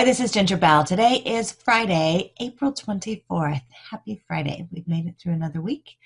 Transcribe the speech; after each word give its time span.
Hi, 0.00 0.04
this 0.04 0.20
is 0.20 0.32
Ginger 0.32 0.56
Bell. 0.56 0.82
Today 0.82 1.16
is 1.26 1.52
Friday, 1.52 2.32
April 2.40 2.72
24th. 2.72 3.60
Happy 3.90 4.18
Friday. 4.26 4.66
We've 4.72 4.88
made 4.88 5.04
it 5.04 5.16
through 5.20 5.34
another 5.34 5.60
week. 5.60 5.98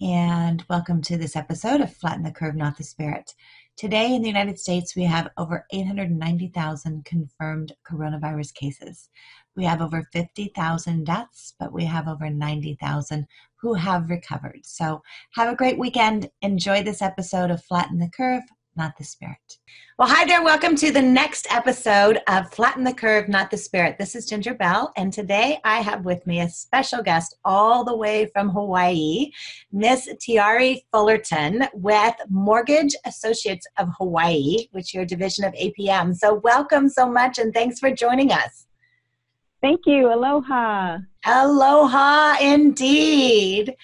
And 0.00 0.64
welcome 0.70 1.02
to 1.02 1.16
this 1.16 1.34
episode 1.34 1.80
of 1.80 1.92
Flatten 1.92 2.22
the 2.22 2.30
Curve, 2.30 2.54
Not 2.54 2.76
the 2.76 2.84
Spirit. 2.84 3.34
Today 3.76 4.14
in 4.14 4.22
the 4.22 4.28
United 4.28 4.60
States, 4.60 4.94
we 4.94 5.02
have 5.02 5.28
over 5.36 5.66
890,000 5.72 7.04
confirmed 7.04 7.72
coronavirus 7.84 8.54
cases. 8.54 9.08
We 9.56 9.64
have 9.64 9.82
over 9.82 10.06
50,000 10.12 11.04
deaths, 11.04 11.54
but 11.58 11.72
we 11.72 11.84
have 11.86 12.06
over 12.06 12.30
90,000 12.30 13.26
who 13.56 13.74
have 13.74 14.08
recovered. 14.08 14.60
So 14.62 15.02
have 15.34 15.52
a 15.52 15.56
great 15.56 15.80
weekend. 15.80 16.30
Enjoy 16.42 16.84
this 16.84 17.02
episode 17.02 17.50
of 17.50 17.64
Flatten 17.64 17.98
the 17.98 18.08
Curve, 18.16 18.44
not 18.76 18.96
the 18.96 19.04
spirit. 19.04 19.58
Well, 19.98 20.08
hi 20.08 20.24
there. 20.24 20.42
Welcome 20.42 20.76
to 20.76 20.90
the 20.90 21.02
next 21.02 21.46
episode 21.50 22.20
of 22.28 22.52
Flatten 22.52 22.84
the 22.84 22.94
Curve, 22.94 23.28
Not 23.28 23.50
the 23.50 23.56
Spirit. 23.56 23.96
This 23.98 24.14
is 24.14 24.26
Ginger 24.26 24.54
Bell, 24.54 24.92
and 24.96 25.12
today 25.12 25.60
I 25.64 25.80
have 25.80 26.04
with 26.04 26.26
me 26.26 26.40
a 26.40 26.48
special 26.48 27.02
guest 27.02 27.36
all 27.44 27.84
the 27.84 27.96
way 27.96 28.26
from 28.32 28.48
Hawaii, 28.48 29.30
Miss 29.72 30.08
Tiari 30.14 30.82
Fullerton 30.90 31.64
with 31.74 32.14
Mortgage 32.30 32.94
Associates 33.04 33.66
of 33.78 33.88
Hawaii, 33.98 34.68
which 34.72 34.94
is 34.94 35.02
a 35.02 35.06
division 35.06 35.44
of 35.44 35.52
APM. 35.54 36.16
So, 36.16 36.34
welcome 36.34 36.88
so 36.88 37.06
much, 37.06 37.38
and 37.38 37.52
thanks 37.52 37.78
for 37.78 37.90
joining 37.90 38.32
us. 38.32 38.66
Thank 39.60 39.80
you. 39.86 40.12
Aloha. 40.12 40.98
Aloha, 41.24 42.36
indeed. 42.40 43.76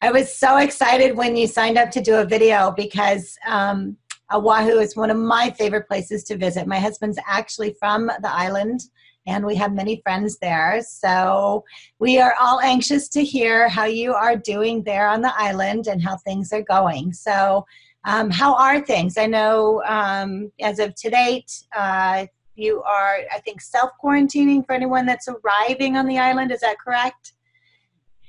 I 0.00 0.12
was 0.12 0.38
so 0.38 0.58
excited 0.58 1.16
when 1.16 1.36
you 1.36 1.48
signed 1.48 1.76
up 1.76 1.90
to 1.90 2.00
do 2.00 2.14
a 2.14 2.24
video 2.24 2.70
because 2.70 3.36
um, 3.46 3.96
Oahu 4.32 4.78
is 4.78 4.96
one 4.96 5.10
of 5.10 5.16
my 5.16 5.50
favorite 5.50 5.88
places 5.88 6.24
to 6.24 6.36
visit. 6.36 6.66
My 6.66 6.78
husband's 6.78 7.18
actually 7.26 7.74
from 7.80 8.06
the 8.06 8.30
island 8.30 8.80
and 9.26 9.44
we 9.44 9.54
have 9.56 9.74
many 9.74 10.00
friends 10.02 10.38
there. 10.38 10.80
So 10.82 11.64
we 11.98 12.18
are 12.18 12.34
all 12.40 12.60
anxious 12.60 13.08
to 13.10 13.22
hear 13.22 13.68
how 13.68 13.84
you 13.84 14.14
are 14.14 14.36
doing 14.36 14.82
there 14.82 15.06
on 15.06 15.20
the 15.20 15.32
island 15.36 15.86
and 15.86 16.02
how 16.02 16.16
things 16.16 16.52
are 16.52 16.62
going. 16.62 17.12
So, 17.12 17.66
um, 18.04 18.30
how 18.30 18.54
are 18.54 18.80
things? 18.80 19.18
I 19.18 19.26
know 19.26 19.82
um, 19.86 20.50
as 20.60 20.78
of 20.78 20.94
to 20.94 21.10
date, 21.10 21.52
uh, 21.76 22.26
you 22.54 22.82
are, 22.84 23.18
I 23.32 23.38
think, 23.40 23.60
self 23.60 23.90
quarantining 24.02 24.64
for 24.64 24.72
anyone 24.72 25.04
that's 25.04 25.28
arriving 25.28 25.96
on 25.96 26.06
the 26.06 26.18
island. 26.18 26.50
Is 26.50 26.60
that 26.60 26.78
correct? 26.78 27.34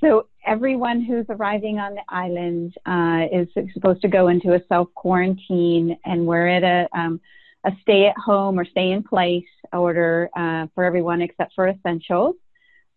So 0.02 0.28
everyone 0.50 1.02
who's 1.02 1.28
arriving 1.30 1.78
on 1.78 1.94
the 1.94 2.02
island 2.10 2.74
uh, 2.86 3.28
is 3.32 3.48
supposed 3.74 4.02
to 4.02 4.08
go 4.08 4.28
into 4.28 4.54
a 4.54 4.62
self 4.68 4.88
quarantine, 4.96 5.96
and 6.04 6.26
we're 6.26 6.48
at 6.48 6.64
a 6.64 6.88
um, 7.00 7.22
a 7.66 7.72
stay 7.82 8.08
at 8.08 8.18
home 8.18 8.60
or 8.60 8.66
stay 8.66 8.92
in 8.92 9.04
place 9.04 9.44
order 9.72 10.30
uh, 10.36 10.66
for 10.74 10.84
everyone 10.84 11.22
except 11.22 11.54
for 11.54 11.68
essentials. 11.68 12.36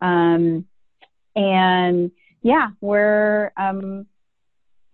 Um, 0.01 0.67
and 1.37 2.11
yeah, 2.43 2.71
we're 2.81 3.53
um, 3.57 4.07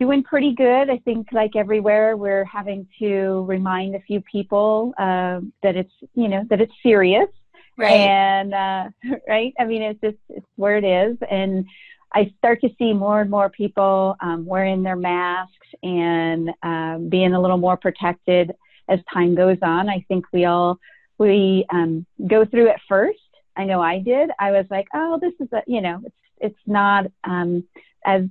doing 0.00 0.24
pretty 0.24 0.54
good. 0.54 0.90
I 0.90 0.98
think, 1.04 1.28
like 1.32 1.54
everywhere, 1.54 2.16
we're 2.16 2.44
having 2.44 2.88
to 2.98 3.44
remind 3.46 3.94
a 3.94 4.00
few 4.00 4.20
people 4.20 4.94
uh, 4.98 5.40
that 5.62 5.76
it's 5.76 5.92
you 6.14 6.28
know 6.28 6.44
that 6.50 6.60
it's 6.60 6.74
serious. 6.82 7.28
Right. 7.76 7.92
And 7.92 8.52
uh, 8.52 8.88
right, 9.28 9.54
I 9.60 9.64
mean, 9.64 9.82
it's 9.82 10.00
just 10.00 10.18
it's 10.28 10.46
where 10.56 10.76
it 10.76 10.84
is, 10.84 11.16
and 11.30 11.64
I 12.12 12.32
start 12.38 12.60
to 12.62 12.70
see 12.78 12.92
more 12.92 13.20
and 13.20 13.30
more 13.30 13.50
people 13.50 14.16
um, 14.20 14.46
wearing 14.46 14.82
their 14.82 14.96
masks 14.96 15.54
and 15.82 16.50
um, 16.62 17.08
being 17.08 17.34
a 17.34 17.40
little 17.40 17.58
more 17.58 17.76
protected 17.76 18.52
as 18.88 19.00
time 19.12 19.34
goes 19.34 19.58
on. 19.62 19.88
I 19.88 20.04
think 20.08 20.24
we 20.32 20.44
all 20.44 20.78
we 21.18 21.66
um, 21.70 22.06
go 22.26 22.44
through 22.44 22.70
it 22.70 22.80
first. 22.88 23.18
I 23.56 23.64
know 23.64 23.80
I 23.80 23.98
did. 23.98 24.30
I 24.38 24.52
was 24.52 24.66
like, 24.70 24.86
oh, 24.94 25.18
this 25.20 25.34
is 25.40 25.52
a 25.52 25.62
you 25.66 25.80
know, 25.80 26.00
it's 26.04 26.16
it's 26.38 26.60
not 26.66 27.06
um, 27.24 27.64
as 28.04 28.22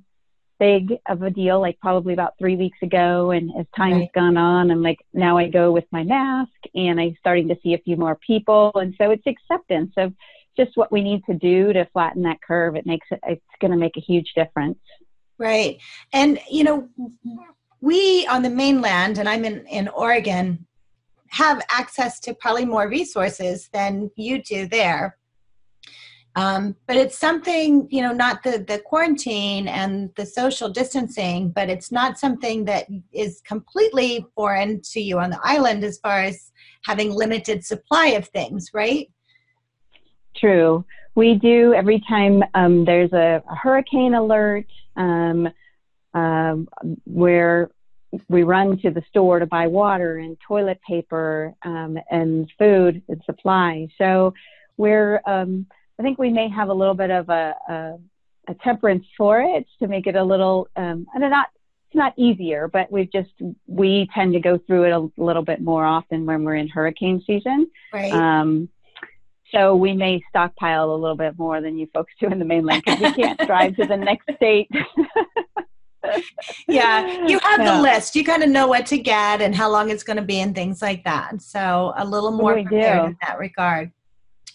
big 0.59 0.94
of 1.08 1.22
a 1.22 1.30
deal. 1.30 1.59
Like 1.59 1.80
probably 1.80 2.13
about 2.13 2.34
three 2.40 2.56
weeks 2.56 2.78
ago, 2.81 3.31
and 3.31 3.51
as 3.59 3.68
time's 3.75 4.00
right. 4.00 4.13
gone 4.13 4.38
on, 4.38 4.72
I'm 4.72 4.81
like, 4.81 5.00
now 5.13 5.38
I 5.38 5.50
go 5.50 5.72
with 5.72 5.85
my 5.91 6.03
mask, 6.03 6.51
and 6.74 7.00
I'm 7.00 7.16
starting 7.19 7.47
to 7.50 7.57
see 7.62 7.75
a 7.75 7.80
few 7.80 7.97
more 7.97 8.18
people, 8.25 8.72
and 8.75 8.96
so 8.97 9.12
it's 9.12 9.28
acceptance 9.28 9.94
of 9.97 10.13
just 10.57 10.72
what 10.75 10.91
we 10.91 11.01
need 11.01 11.23
to 11.25 11.35
do 11.35 11.72
to 11.72 11.85
flatten 11.94 12.23
that 12.23 12.41
curve. 12.45 12.75
It 12.75 12.85
makes 12.85 13.07
it, 13.12 13.19
it's 13.28 13.41
going 13.62 13.72
to 13.72 13.78
make 13.78 13.95
a 13.95 14.01
huge 14.01 14.34
difference. 14.35 14.79
Right. 15.38 15.78
And, 16.12 16.40
you 16.50 16.63
know, 16.63 16.90
we 17.79 18.25
on 18.28 18.41
the 18.41 18.50
mainland, 18.50 19.19
and 19.19 19.29
I'm 19.29 19.45
in, 19.45 19.66
in 19.68 19.88
Oregon, 19.88 20.66
have 21.29 21.62
access 21.69 22.19
to 22.22 22.34
probably 22.34 22.66
more 22.66 22.90
resources 22.90 23.69
than 23.72 24.09
you 24.16 24.41
do 24.41 24.68
there. 24.68 25.18
Um, 26.35 26.75
but 26.88 26.97
it's 26.97 27.18
something, 27.18 27.88
you 27.89 28.03
know, 28.03 28.13
not 28.13 28.44
the, 28.44 28.63
the 28.68 28.79
quarantine 28.85 29.68
and 29.68 30.12
the 30.16 30.25
social 30.25 30.69
distancing, 30.69 31.50
but 31.50 31.68
it's 31.68 31.91
not 31.91 32.19
something 32.19 32.66
that 32.66 32.85
is 33.12 33.41
completely 33.41 34.24
foreign 34.35 34.81
to 34.91 35.01
you 35.01 35.18
on 35.18 35.31
the 35.31 35.39
island 35.44 35.84
as 35.84 35.97
far 35.97 36.22
as 36.22 36.51
having 36.85 37.12
limited 37.12 37.66
supply 37.66 38.09
of 38.09 38.28
things, 38.28 38.69
right? 38.72 39.09
True. 40.40 40.86
We 41.16 41.36
do 41.36 41.74
every 41.74 42.03
time 42.08 42.44
um, 42.53 42.86
there's 42.86 43.14
a, 43.14 43.42
a, 43.50 43.56
hurricane 43.56 44.14
alert 44.14 44.68
um, 44.96 45.50
um, 46.14 46.68
where 47.06 47.70
we 48.30 48.44
run 48.44 48.78
to 48.80 48.92
the 48.92 49.03
store 49.09 49.40
to 49.40 49.46
buy 49.46 49.68
water 49.68 50.18
and 50.18 50.38
toilet 50.48 50.80
paper 50.88 51.53
um, 51.64 51.98
and 52.09 52.52
food 52.58 53.02
and 53.08 53.22
supplies. 53.25 53.90
So 53.98 54.34
we're, 54.78 55.22
um, 55.25 55.66
I 56.00 56.03
think 56.03 56.20
we 56.20 56.30
may 56.30 56.50
have 56.50 56.69
a 56.69 56.74
little 56.74 56.94
bit 56.94 57.09
of 57.09 57.30
a, 57.30 57.56
a, 57.68 57.98
a 58.50 58.54
temperance 58.64 59.06
for 59.18 59.42
it 59.42 59.66
to 59.80 59.88
make 59.88 60.08
it 60.08 60.16
a 60.16 60.24
little, 60.24 60.69
um, 60.75 61.08
and 61.14 61.30
not 61.30 61.48
it's 61.88 61.96
not 61.96 62.14
easier, 62.18 62.68
but 62.68 62.92
we 62.92 63.06
just 63.06 63.31
we 63.66 64.09
tend 64.14 64.34
to 64.34 64.42
go 64.42 64.58
through 64.58 64.84
it 64.84 64.92
a 64.92 65.22
little 65.22 65.42
bit 65.42 65.62
more 65.62 65.86
often 65.86 66.25
when 66.25 66.44
we're 66.44 66.56
in 66.56 66.68
hurricane 66.68 67.24
season. 67.25 67.68
Right. 67.94 68.12
Um, 68.12 68.68
so 69.53 69.75
we 69.75 69.94
may 69.94 70.22
stockpile 70.30 70.91
a 70.91 70.96
little 70.96 71.16
bit 71.16 71.38
more 71.38 71.62
than 71.62 71.78
you 71.78 71.88
folks 71.94 72.13
do 72.19 72.28
in 72.28 72.40
the 72.40 72.46
mainland 72.46 72.84
because 72.85 73.00
we 73.00 73.13
can't 73.13 73.40
drive 73.47 73.75
to 73.78 73.85
the 73.85 73.97
next 73.97 74.25
state. 74.35 74.69
yeah, 76.68 77.25
you 77.28 77.40
have 77.44 77.62
yeah. 77.62 77.75
the 77.75 77.81
list. 77.81 78.16
You 78.16 78.24
kind 78.24 78.44
of 78.44 78.50
know 78.50 78.68
what 78.68 78.86
to 78.88 78.97
get 78.97 79.41
and 79.41 79.56
how 79.56 79.69
long 79.69 79.90
it's 79.90 80.03
going 80.03 80.18
to 80.18 80.24
be 80.24 80.41
and 80.41 80.53
things 80.53 80.81
like 80.81 81.03
that. 81.06 81.41
So 81.41 81.94
a 81.97 82.06
little 82.06 82.31
more 82.31 82.56
we 82.56 82.63
prepared 82.63 83.02
do. 83.02 83.06
in 83.07 83.18
that 83.22 83.40
regard. 83.40 83.91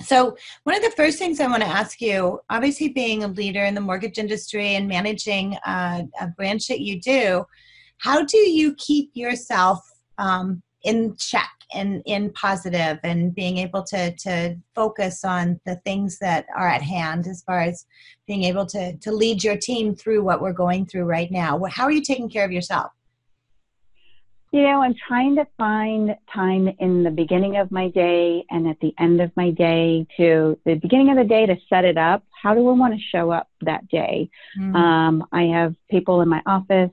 So 0.02 0.36
one 0.64 0.76
of 0.76 0.82
the 0.82 0.90
first 0.90 1.18
things 1.18 1.40
I 1.40 1.46
want 1.46 1.62
to 1.62 1.68
ask 1.68 2.00
you, 2.00 2.40
obviously 2.50 2.88
being 2.88 3.24
a 3.24 3.28
leader 3.28 3.64
in 3.64 3.74
the 3.74 3.80
mortgage 3.80 4.18
industry 4.18 4.74
and 4.74 4.88
managing 4.88 5.56
uh, 5.64 6.02
a 6.20 6.28
branch 6.28 6.66
that 6.68 6.80
you 6.80 7.00
do, 7.00 7.44
how 7.98 8.24
do 8.24 8.38
you 8.38 8.74
keep 8.78 9.10
yourself 9.14 9.78
um, 10.18 10.62
in 10.82 11.14
check 11.16 11.50
and 11.74 12.02
in 12.06 12.30
positive 12.32 12.98
and 13.02 13.34
being 13.34 13.58
able 13.58 13.82
to 13.84 14.14
to 14.16 14.56
focus 14.74 15.24
on 15.24 15.60
the 15.66 15.76
things 15.76 16.18
that 16.18 16.46
are 16.56 16.68
at 16.68 16.82
hand 16.82 17.26
as 17.26 17.42
far 17.42 17.60
as 17.60 17.86
being 18.26 18.44
able 18.44 18.66
to 18.66 18.96
to 18.98 19.12
lead 19.12 19.42
your 19.42 19.56
team 19.56 19.94
through 19.94 20.22
what 20.22 20.40
we're 20.40 20.52
going 20.52 20.86
through 20.86 21.04
right 21.04 21.30
now. 21.30 21.60
How 21.70 21.84
are 21.84 21.90
you 21.90 22.02
taking 22.02 22.28
care 22.28 22.44
of 22.44 22.52
yourself? 22.52 22.92
You 24.52 24.62
know 24.62 24.82
i'm 24.82 24.94
trying 25.08 25.36
to 25.36 25.46
find 25.56 26.14
time 26.32 26.68
in 26.78 27.04
the 27.04 27.10
beginning 27.10 27.56
of 27.56 27.72
my 27.72 27.88
day 27.88 28.44
and 28.50 28.68
at 28.68 28.78
the 28.80 28.94
end 28.98 29.22
of 29.22 29.30
my 29.34 29.50
day 29.50 30.06
to 30.18 30.58
the 30.66 30.74
beginning 30.74 31.10
of 31.10 31.16
the 31.16 31.24
day 31.24 31.46
to 31.46 31.56
set 31.70 31.86
it 31.86 31.96
up. 31.96 32.22
How 32.42 32.54
do 32.54 32.68
i 32.68 32.72
want 32.72 32.92
to 32.94 33.00
show 33.00 33.30
up 33.30 33.48
that 33.62 33.88
day? 33.88 34.28
Mm-hmm. 34.58 34.76
um, 34.76 35.26
i 35.32 35.44
have 35.44 35.74
people 35.90 36.20
in 36.20 36.28
my 36.28 36.42
office. 36.44 36.90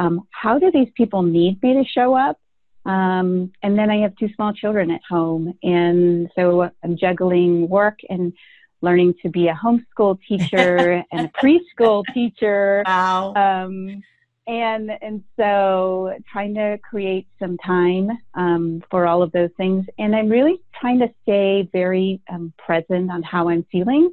Um, 0.00 0.26
how 0.30 0.58
do 0.58 0.72
these 0.72 0.90
people 0.96 1.22
need 1.22 1.62
me 1.62 1.74
to 1.74 1.84
show 1.84 2.14
up 2.14 2.38
um, 2.84 3.52
and 3.62 3.78
then 3.78 3.90
I 3.90 3.98
have 3.98 4.16
two 4.16 4.28
small 4.34 4.52
children 4.52 4.90
at 4.90 5.00
home. 5.08 5.54
And 5.62 6.30
so 6.34 6.70
I'm 6.82 6.96
juggling 6.96 7.68
work 7.68 7.98
and 8.08 8.32
learning 8.80 9.14
to 9.22 9.28
be 9.28 9.48
a 9.48 9.54
homeschool 9.54 10.18
teacher 10.26 11.04
and 11.12 11.26
a 11.26 11.28
preschool 11.28 12.04
teacher. 12.14 12.82
Wow. 12.86 13.34
Um, 13.34 14.02
and 14.48 14.90
and 15.02 15.22
so 15.36 16.16
trying 16.32 16.54
to 16.54 16.78
create 16.78 17.28
some 17.38 17.58
time 17.58 18.10
um, 18.34 18.82
for 18.90 19.06
all 19.06 19.22
of 19.22 19.30
those 19.32 19.50
things 19.58 19.84
and 19.98 20.16
i'm 20.16 20.28
really 20.28 20.58
trying 20.80 20.98
to 20.98 21.08
stay 21.22 21.68
very 21.70 22.20
um, 22.30 22.52
present 22.56 23.10
on 23.10 23.22
how 23.22 23.50
i'm 23.50 23.64
feeling 23.70 24.10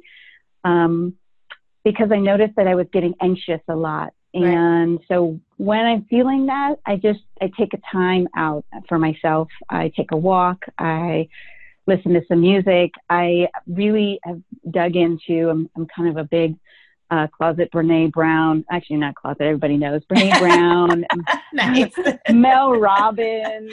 um, 0.64 1.14
because 1.84 2.12
i 2.12 2.18
noticed 2.18 2.54
that 2.56 2.68
i 2.68 2.74
was 2.74 2.86
getting 2.92 3.14
anxious 3.22 3.62
a 3.68 3.74
lot 3.74 4.12
and 4.34 5.00
so 5.08 5.40
when 5.56 5.86
I'm 5.86 6.04
feeling 6.04 6.46
that, 6.46 6.76
I 6.84 6.96
just 6.96 7.20
I 7.40 7.50
take 7.58 7.72
a 7.74 7.80
time 7.90 8.28
out 8.36 8.64
for 8.88 8.98
myself. 8.98 9.48
I 9.68 9.90
take 9.96 10.12
a 10.12 10.16
walk. 10.16 10.64
I 10.78 11.28
listen 11.86 12.12
to 12.14 12.22
some 12.28 12.40
music. 12.40 12.92
I 13.08 13.48
really 13.66 14.20
have 14.24 14.40
dug 14.70 14.96
into. 14.96 15.48
I'm, 15.48 15.70
I'm 15.76 15.86
kind 15.86 16.10
of 16.10 16.16
a 16.16 16.24
big 16.24 16.56
uh, 17.10 17.28
closet 17.28 17.70
Brene 17.72 18.12
Brown. 18.12 18.64
Actually, 18.70 18.96
not 18.96 19.14
closet. 19.14 19.42
Everybody 19.42 19.76
knows 19.76 20.02
Brene 20.12 20.38
Brown. 20.38 21.04
Mel 22.40 22.78
Robbins. 22.78 23.72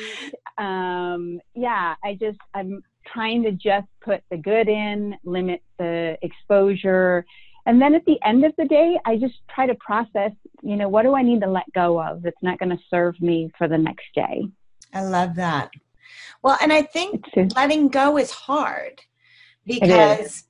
Um, 0.58 1.42
yeah, 1.56 1.96
I 2.04 2.16
just 2.16 2.40
I'm 2.54 2.84
trying 3.06 3.44
to 3.44 3.52
just 3.52 3.88
put 4.02 4.24
the 4.30 4.38
good 4.38 4.70
in, 4.70 5.16
limit 5.24 5.62
the 5.78 6.18
exposure. 6.22 7.26
And 7.66 7.82
then 7.82 7.96
at 7.96 8.06
the 8.06 8.20
end 8.26 8.44
of 8.46 8.54
the 8.58 8.66
day, 8.66 9.00
I 9.06 9.16
just 9.16 9.36
try 9.50 9.66
to 9.66 9.76
process, 9.76 10.32
you 10.62 10.76
know, 10.76 10.90
what 10.90 11.04
do 11.04 11.16
I 11.16 11.22
need 11.22 11.42
to 11.42 11.48
let 11.48 11.66
go 11.74 12.02
of 12.02 12.22
that's 12.22 12.42
not 12.42 12.60
going 12.60 12.70
to 12.70 12.84
serve 12.90 13.20
me 13.22 13.52
for 13.58 13.68
the 13.68 13.78
next 13.78 14.06
day? 14.14 14.46
I 14.94 15.04
love 15.04 15.36
that. 15.36 15.72
Well, 16.42 16.58
and 16.62 16.74
I 16.74 16.82
think 16.84 17.26
letting 17.56 17.88
go 17.88 18.18
is 18.18 18.32
hard 18.32 19.02
because 19.66 20.44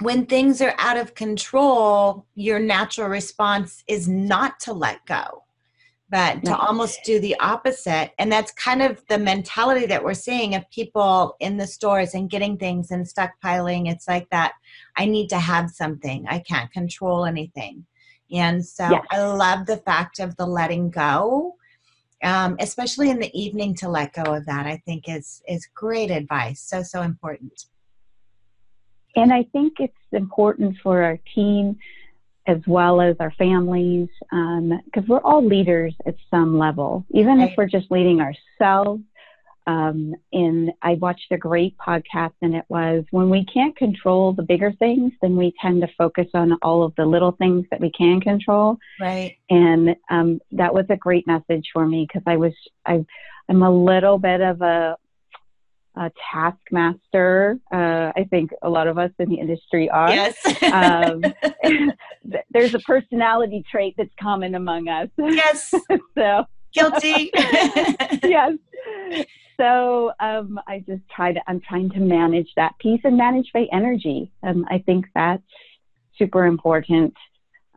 when 0.00 0.26
things 0.26 0.60
are 0.60 0.74
out 0.78 0.98
of 0.98 1.14
control, 1.14 2.26
your 2.34 2.58
natural 2.58 3.08
response 3.08 3.82
is 3.88 4.06
not 4.08 4.60
to 4.60 4.74
let 4.74 5.04
go, 5.06 5.44
but 6.10 6.44
to 6.44 6.54
almost 6.56 7.00
do 7.04 7.18
the 7.18 7.34
opposite. 7.40 8.12
And 8.18 8.30
that's 8.30 8.52
kind 8.52 8.82
of 8.82 9.02
the 9.08 9.18
mentality 9.18 9.86
that 9.86 10.04
we're 10.04 10.14
seeing 10.14 10.54
of 10.54 10.70
people 10.70 11.34
in 11.40 11.56
the 11.56 11.66
stores 11.66 12.12
and 12.12 12.28
getting 12.28 12.58
things 12.58 12.90
and 12.90 13.06
stockpiling. 13.06 13.90
It's 13.90 14.06
like 14.06 14.28
that 14.30 14.52
I 14.96 15.06
need 15.06 15.28
to 15.28 15.38
have 15.38 15.70
something, 15.70 16.26
I 16.28 16.40
can't 16.40 16.70
control 16.72 17.24
anything. 17.24 17.86
And 18.32 18.64
so 18.64 18.88
yes. 18.90 19.04
I 19.10 19.24
love 19.24 19.66
the 19.66 19.76
fact 19.76 20.18
of 20.18 20.36
the 20.36 20.46
letting 20.46 20.90
go. 20.90 21.56
Um, 22.22 22.56
especially 22.60 23.10
in 23.10 23.18
the 23.18 23.30
evening 23.38 23.74
to 23.76 23.90
let 23.90 24.14
go 24.14 24.22
of 24.22 24.46
that 24.46 24.64
i 24.64 24.78
think 24.86 25.06
is 25.06 25.42
is 25.46 25.68
great 25.74 26.10
advice 26.10 26.62
so 26.62 26.82
so 26.82 27.02
important 27.02 27.66
and 29.16 29.32
I 29.32 29.44
think 29.44 29.80
it's 29.80 29.94
important 30.12 30.76
for 30.82 31.02
our 31.02 31.18
team 31.34 31.78
as 32.46 32.58
well 32.66 33.00
as 33.00 33.16
our 33.18 33.32
families 33.32 34.08
because 34.20 35.02
um, 35.02 35.06
we're 35.08 35.20
all 35.20 35.44
leaders 35.44 35.94
at 36.06 36.14
some 36.30 36.58
level, 36.58 37.04
even 37.10 37.38
right. 37.38 37.50
if 37.50 37.56
we're 37.56 37.66
just 37.66 37.90
leading 37.90 38.20
ourselves. 38.20 39.02
Um, 39.66 40.14
and 40.32 40.72
I 40.82 40.94
watched 40.94 41.32
a 41.32 41.36
great 41.36 41.76
podcast, 41.78 42.34
and 42.42 42.54
it 42.54 42.64
was 42.68 43.04
when 43.10 43.30
we 43.30 43.44
can't 43.46 43.76
control 43.76 44.32
the 44.32 44.42
bigger 44.42 44.72
things, 44.72 45.12
then 45.20 45.36
we 45.36 45.52
tend 45.60 45.82
to 45.82 45.88
focus 45.98 46.28
on 46.34 46.52
all 46.62 46.82
of 46.82 46.94
the 46.96 47.04
little 47.04 47.32
things 47.32 47.66
that 47.70 47.80
we 47.80 47.90
can 47.90 48.20
control. 48.20 48.78
Right. 49.00 49.36
And 49.50 49.96
um, 50.10 50.40
that 50.52 50.72
was 50.72 50.86
a 50.88 50.96
great 50.96 51.26
message 51.26 51.68
for 51.72 51.86
me 51.86 52.06
because 52.08 52.22
I 52.26 52.36
was 52.36 52.52
I 52.86 53.04
I'm 53.48 53.62
a 53.62 53.70
little 53.70 54.18
bit 54.18 54.40
of 54.40 54.62
a 54.62 54.96
a 55.96 56.12
taskmaster. 56.30 57.58
Uh, 57.72 58.12
I 58.14 58.26
think 58.28 58.50
a 58.62 58.68
lot 58.68 58.86
of 58.86 58.98
us 58.98 59.10
in 59.18 59.30
the 59.30 59.36
industry 59.36 59.88
are. 59.88 60.10
Yes. 60.10 60.62
um, 60.62 61.22
there's 62.50 62.74
a 62.74 62.78
personality 62.80 63.64
trait 63.70 63.94
that's 63.96 64.14
common 64.20 64.54
among 64.54 64.88
us. 64.88 65.08
Yes. 65.16 65.74
so 66.14 66.44
guilty. 66.72 67.30
yes. 67.34 68.52
So 69.56 70.12
um, 70.20 70.60
I 70.66 70.80
just 70.86 71.02
try 71.14 71.32
to. 71.32 71.40
I'm 71.46 71.60
trying 71.60 71.90
to 71.90 72.00
manage 72.00 72.48
that 72.56 72.78
piece 72.78 73.00
and 73.04 73.16
manage 73.16 73.50
my 73.54 73.66
energy. 73.72 74.30
Um, 74.42 74.66
I 74.70 74.78
think 74.78 75.06
that's 75.14 75.42
super 76.18 76.46
important 76.46 77.14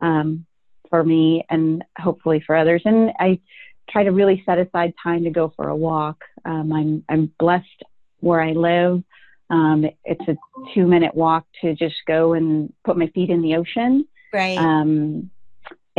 um, 0.02 0.44
for 0.88 1.04
me 1.04 1.44
and 1.48 1.84
hopefully 1.98 2.42
for 2.46 2.56
others. 2.56 2.82
And 2.84 3.10
I 3.18 3.40
try 3.88 4.04
to 4.04 4.10
really 4.10 4.42
set 4.46 4.58
aside 4.58 4.92
time 5.02 5.24
to 5.24 5.30
go 5.30 5.52
for 5.56 5.68
a 5.68 5.76
walk. 5.76 6.22
Um, 6.44 6.72
I'm 6.72 7.04
I'm 7.08 7.32
blessed 7.38 7.82
where 8.20 8.40
I 8.40 8.52
live. 8.52 9.02
Um, 9.48 9.84
it's 10.04 10.28
a 10.28 10.36
two 10.74 10.86
minute 10.86 11.14
walk 11.14 11.44
to 11.62 11.74
just 11.74 11.96
go 12.06 12.34
and 12.34 12.72
put 12.84 12.96
my 12.96 13.08
feet 13.08 13.30
in 13.30 13.42
the 13.42 13.56
ocean. 13.56 14.06
Right. 14.32 14.58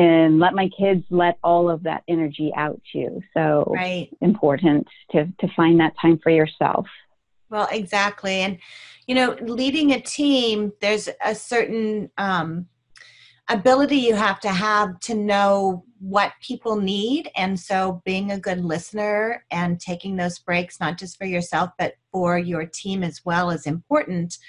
And 0.01 0.39
let 0.39 0.55
my 0.55 0.67
kids 0.69 1.03
let 1.11 1.37
all 1.43 1.69
of 1.69 1.83
that 1.83 2.01
energy 2.07 2.51
out 2.55 2.81
too. 2.91 3.21
So 3.35 3.65
right. 3.67 4.09
important 4.21 4.87
to, 5.11 5.31
to 5.39 5.47
find 5.55 5.79
that 5.79 5.93
time 6.01 6.19
for 6.23 6.31
yourself. 6.31 6.87
Well, 7.51 7.67
exactly. 7.71 8.37
And, 8.45 8.57
you 9.05 9.13
know, 9.13 9.37
leading 9.41 9.91
a 9.91 10.01
team, 10.01 10.71
there's 10.81 11.07
a 11.23 11.35
certain 11.35 12.09
um, 12.17 12.65
ability 13.47 13.97
you 13.97 14.15
have 14.15 14.39
to 14.39 14.49
have 14.49 14.99
to 15.01 15.13
know 15.13 15.83
what 15.99 16.31
people 16.41 16.77
need. 16.77 17.29
And 17.35 17.59
so 17.59 18.01
being 18.03 18.31
a 18.31 18.39
good 18.39 18.65
listener 18.65 19.45
and 19.51 19.79
taking 19.79 20.15
those 20.15 20.39
breaks, 20.39 20.79
not 20.79 20.97
just 20.97 21.17
for 21.17 21.25
yourself, 21.25 21.69
but 21.77 21.93
for 22.11 22.39
your 22.39 22.65
team 22.65 23.03
as 23.03 23.21
well, 23.23 23.51
is 23.51 23.67
important 23.67 24.39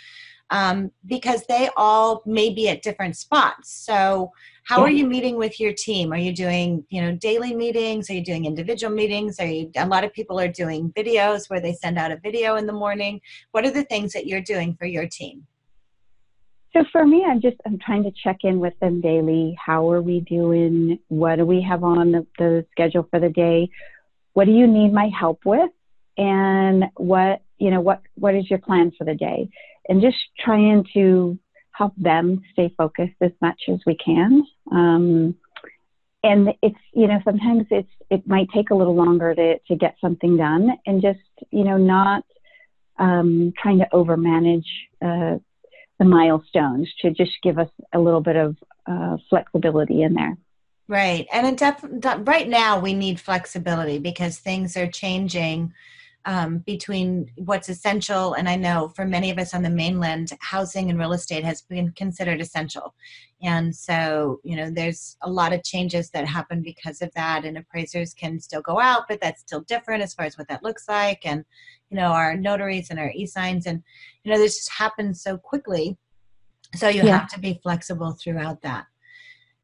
um, 0.53 0.93
because 1.07 1.45
they 1.47 1.71
all 1.79 2.23
may 2.27 2.51
be 2.51 2.69
at 2.69 2.83
different 2.83 3.17
spots. 3.17 3.73
So, 3.73 4.31
how 4.65 4.79
yeah. 4.79 4.85
are 4.85 4.91
you 4.91 5.07
meeting 5.07 5.37
with 5.37 5.59
your 5.59 5.73
team? 5.73 6.13
Are 6.13 6.19
you 6.19 6.33
doing, 6.33 6.85
you 6.89 7.03
know, 7.03 7.17
daily 7.17 7.53
meetings? 7.53 8.09
Are 8.09 8.13
you 8.13 8.23
doing 8.23 8.45
individual 8.45 8.95
meetings? 8.95 9.41
Are 9.41 9.47
you, 9.47 9.73
a 9.77 9.87
lot 9.87 10.05
of 10.05 10.13
people 10.13 10.39
are 10.39 10.47
doing 10.47 10.93
videos 10.93 11.51
where 11.51 11.59
they 11.59 11.73
send 11.73 11.99
out 11.99 12.13
a 12.13 12.19
video 12.19 12.55
in 12.57 12.67
the 12.67 12.73
morning. 12.73 13.21
What 13.51 13.65
are 13.65 13.73
the 13.73 13.83
things 13.85 14.13
that 14.13 14.27
you're 14.27 14.43
doing 14.43 14.77
for 14.79 14.87
your 14.87 15.09
team? 15.09 15.45
So 16.75 16.85
for 16.93 17.05
me, 17.05 17.25
I'm 17.25 17.41
just 17.41 17.57
I'm 17.67 17.79
trying 17.79 18.05
to 18.05 18.13
check 18.13 18.39
in 18.45 18.61
with 18.61 18.79
them 18.79 19.01
daily. 19.01 19.57
How 19.59 19.91
are 19.91 20.03
we 20.03 20.21
doing? 20.21 20.99
What 21.09 21.37
do 21.37 21.47
we 21.47 21.63
have 21.63 21.83
on 21.83 22.13
the, 22.13 22.27
the 22.39 22.67
schedule 22.71 23.09
for 23.11 23.21
the 23.21 23.31
day? 23.31 23.71
What 24.35 24.45
do 24.45 24.53
you 24.53 24.67
need 24.67 24.93
my 24.93 25.11
help 25.19 25.41
with? 25.45 25.71
And 26.17 26.85
what 26.97 27.43
you 27.59 27.71
know 27.71 27.81
what 27.81 28.03
what 28.15 28.35
is 28.35 28.49
your 28.49 28.59
plan 28.59 28.93
for 28.97 29.05
the 29.05 29.15
day? 29.15 29.51
And 29.89 30.01
just 30.01 30.19
trying 30.39 30.87
to 30.95 31.39
help 31.73 31.95
them 31.97 32.43
stay 32.53 32.73
focused 32.77 33.17
as 33.21 33.33
much 33.41 33.63
as 33.69 33.81
we 33.87 33.97
can. 33.97 34.45
Um, 34.71 35.37
and 36.25 36.51
it's 36.63 36.79
you 36.93 37.09
know 37.09 37.21
sometimes 37.25 37.67
it's 37.71 37.91
it 38.09 38.27
might 38.29 38.49
take 38.55 38.71
a 38.71 38.75
little 38.75 38.95
longer 38.95 39.35
to 39.35 39.59
to 39.59 39.77
get 39.77 39.97
something 40.01 40.37
done, 40.37 40.71
and 40.87 41.03
just 41.03 41.19
you 41.51 41.65
know 41.65 41.77
not 41.77 42.25
um, 42.99 43.53
trying 43.61 43.79
to 43.79 43.89
overmanage. 43.93 44.67
Uh, 45.01 45.39
the 46.03 46.09
milestones 46.09 46.93
to 47.01 47.11
just 47.13 47.31
give 47.45 47.59
us 47.59 47.69
a 47.93 47.99
little 47.99 48.21
bit 48.21 48.35
of 48.35 48.57
uh, 48.87 49.17
flexibility 49.31 50.03
in 50.03 50.15
there. 50.15 50.37
Right. 50.89 51.29
And 51.33 51.57
def- 51.57 51.85
right 52.27 52.49
now 52.49 52.81
we 52.81 52.93
need 52.93 53.21
flexibility 53.21 53.99
because 53.99 54.39
things 54.39 54.77
are 54.77 54.89
changing 54.89 55.73
um, 56.25 56.59
between 56.59 57.31
what's 57.37 57.69
essential. 57.69 58.35
And 58.35 58.49
I 58.49 58.57
know 58.57 58.93
for 58.95 59.05
many 59.05 59.31
of 59.31 59.39
us 59.39 59.55
on 59.55 59.63
the 59.63 59.71
mainland, 59.71 60.33
housing 60.41 60.91
and 60.91 60.99
real 60.99 61.13
estate 61.13 61.45
has 61.45 61.63
been 61.63 61.93
considered 61.93 62.41
essential. 62.41 62.95
And 63.43 63.75
so, 63.75 64.41
you 64.45 64.57
know, 64.57 64.71
there's 64.71 65.17
a 65.23 65.31
lot 65.31 65.53
of 65.53 65.65
changes 65.65 66.11
that 66.11 66.27
happen 66.27 66.63
because 66.63 67.03
of 67.03 67.13
that. 67.15 67.45
And 67.45 67.59
appraisers 67.59 68.15
can 68.15 68.39
still 68.39 68.63
go 68.63 68.79
out, 68.81 69.03
but 69.09 69.21
that's 69.21 69.41
still 69.41 69.63
different 69.63 70.03
as 70.03 70.15
far 70.15 70.27
as 70.27 70.39
what 70.39 70.49
that 70.49 70.63
looks 70.63 70.89
like. 70.89 71.23
And, 71.25 71.45
you 71.91 71.97
know, 71.97 72.13
our 72.13 72.37
notaries 72.37 72.91
and 72.91 72.99
our 72.99 73.11
e 73.11 73.27
signs. 73.27 73.67
And, 73.67 73.83
you 74.23 74.33
know, 74.33 74.39
this 74.39 74.57
just 74.57 74.73
happens 74.73 75.23
so 75.23 75.37
quickly. 75.37 75.97
So 76.75 76.89
you 76.89 77.03
yeah. 77.03 77.19
have 77.19 77.29
to 77.31 77.41
be 77.41 77.61
flexible 77.63 78.13
throughout 78.13 78.63
that. 78.63 78.87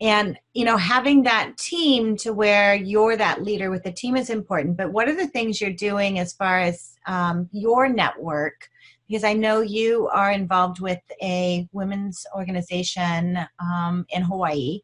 And, 0.00 0.38
you 0.55 0.64
know, 0.64 0.76
having 0.76 1.25
that 1.25 1.57
team 1.59 2.17
to 2.19 2.33
where 2.33 2.75
you're 2.75 3.17
that 3.17 3.43
leader 3.43 3.71
with 3.71 3.83
the 3.83 3.90
team 3.90 4.17
is 4.17 4.31
important. 4.31 4.76
But 4.76 4.93
what 4.93 5.09
are 5.09 5.17
the 5.17 5.26
things 5.26 5.61
you're 5.61 5.71
doing 5.71 6.21
as 6.21 6.33
far 6.33 6.61
as 6.61 6.95
um, 7.07 7.49
your 7.52 7.88
network? 7.88 8.69
Because 9.09 9.25
I 9.25 9.33
know 9.33 9.61
you 9.61 10.09
are 10.09 10.31
involved 10.31 10.81
with 10.81 11.00
a 11.21 11.69
women's 11.73 12.25
organization 12.37 13.38
um, 13.59 14.07
in 14.11 14.23
Hawaii 14.23 14.81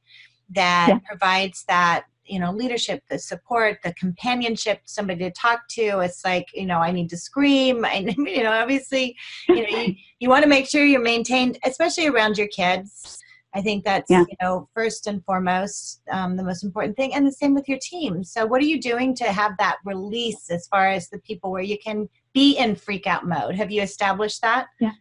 that 0.51 0.89
yeah. 0.89 0.99
provides 1.07 1.65
that 1.69 2.05
you 2.25 2.39
know 2.39 2.51
leadership 2.51 3.03
the 3.11 3.19
support 3.19 3.79
the 3.85 3.93
companionship 3.95 4.81
somebody 4.85 5.25
to 5.25 5.31
talk 5.33 5.61
to 5.69 6.01
it's 6.01 6.25
like 6.25 6.47
you 6.55 6.65
know 6.65 6.79
i 6.79 6.91
need 6.91 7.09
to 7.09 7.19
scream 7.19 7.85
i 7.85 7.97
you 8.19 8.43
know 8.43 8.53
obviously 8.53 9.17
you 9.49 9.63
know 9.63 9.79
you, 9.79 9.95
you 10.21 10.29
want 10.29 10.43
to 10.43 10.49
make 10.49 10.67
sure 10.69 10.85
you're 10.85 11.01
maintained 11.01 11.59
especially 11.65 12.07
around 12.07 12.39
your 12.39 12.49
kids 12.49 13.19
i 13.55 13.61
think 13.61 13.85
that's 13.85 14.11
yeah. 14.11 14.21
you 14.21 14.37
know 14.41 14.69
first 14.75 15.07
and 15.07 15.25
foremost 15.25 16.03
um, 16.11 16.37
the 16.37 16.43
most 16.43 16.65
important 16.65 16.97
thing 16.97 17.15
and 17.15 17.27
the 17.27 17.33
same 17.33 17.55
with 17.55 17.69
your 17.69 17.79
team 17.81 18.23
so 18.23 18.47
what 18.47 18.61
are 18.61 18.67
you 18.67 18.81
doing 18.81 19.15
to 19.15 19.25
have 19.25 19.53
that 19.59 19.77
release 19.85 20.51
as 20.51 20.67
far 20.69 20.89
as 20.89 21.09
the 21.09 21.19
people 21.21 21.51
where 21.51 21.63
you 21.63 21.79
can 21.79 22.09
be 22.33 22.57
in 22.57 22.75
freak 22.75 23.07
out 23.07 23.27
mode 23.27 23.55
have 23.55 23.71
you 23.71 23.83
established 23.83 24.41
that 24.43 24.67
yeah 24.81 24.93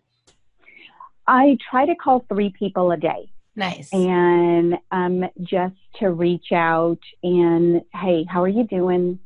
i 1.27 1.57
try 1.69 1.85
to 1.85 1.95
call 1.95 2.25
three 2.29 2.53
people 2.57 2.91
a 2.91 2.97
day 2.97 3.29
Nice. 3.55 3.93
And 3.93 4.77
um, 4.91 5.25
just 5.41 5.75
to 5.99 6.09
reach 6.09 6.51
out 6.51 6.97
and, 7.21 7.81
hey, 7.93 8.25
how 8.27 8.41
are 8.41 8.47
you 8.47 8.63
doing? 8.63 9.19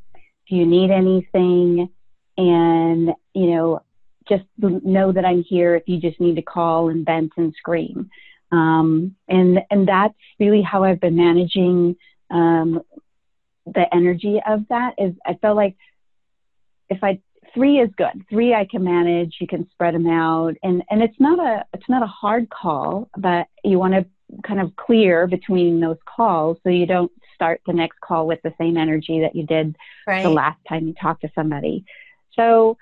Do 0.50 0.55
you 0.55 0.65
need 0.65 0.91
anything? 0.91 1.89
And, 2.38 3.13
you 3.34 3.48
know, 3.51 3.81
just 4.27 4.43
know 4.60 5.12
that 5.13 5.24
I'm 5.24 5.43
here 5.43 5.75
if 5.75 5.84
you 5.88 6.00
just 6.00 6.19
need 6.19 6.36
to 6.36 6.41
call 6.41 6.89
and 6.89 7.05
vent 7.05 7.31
and 7.38 7.53
scream. 7.57 8.10
Um, 8.51 9.16
and, 9.27 9.60
and 9.70 9.88
that's 9.88 10.16
really 10.39 10.62
how 10.62 10.84
I've 10.84 11.00
been 11.00 11.16
managing 11.16 11.96
um, 12.30 12.82
the 13.66 13.94
energy 13.94 14.39
of 14.46 14.68
that 14.70 14.96
is 14.98 15.13
I 15.25 15.34
felt 15.36 15.56
like 15.56 15.75
if 16.89 17.04
I 17.04 17.20
three 17.54 17.80
is 17.80 17.89
good. 17.98 18.24
Three 18.30 18.54
I 18.54 18.66
can 18.66 18.84
manage. 18.84 19.38
You 19.39 19.48
can 19.48 19.70
spread 19.72 19.96
them 19.96 20.08
out, 20.08 20.56
and 20.63 20.84
and 20.89 21.01
it's 21.01 21.20
not 21.20 21.39
a 21.39 21.66
it's 21.74 21.89
not 21.89 22.04
a 22.04 22.08
hard 22.08 22.50
call, 22.50 23.10
but 23.18 23.48
you 23.63 23.80
want 23.80 23.94
to 23.94 24.06
kind 24.44 24.60
of 24.60 24.75
clear 24.75 25.25
between 25.25 25.80
those 25.80 25.98
calls 26.06 26.58
so 26.63 26.70
you 26.70 26.86
don't 26.86 27.12
start 27.34 27.62
the 27.66 27.74
next 27.74 28.00
call 28.01 28.27
with 28.27 28.42
the 28.44 28.54
same 28.58 28.77
energy 28.77 29.22
that 29.22 29.36
you 29.36 29.46
did 29.46 29.75
right. 30.06 30.24
the 30.24 30.30
last 30.30 30.60
time 30.68 30.88
you 30.88 30.94
talked 30.94 31.22
to 31.22 31.32
somebody. 31.34 31.86
So 32.34 32.77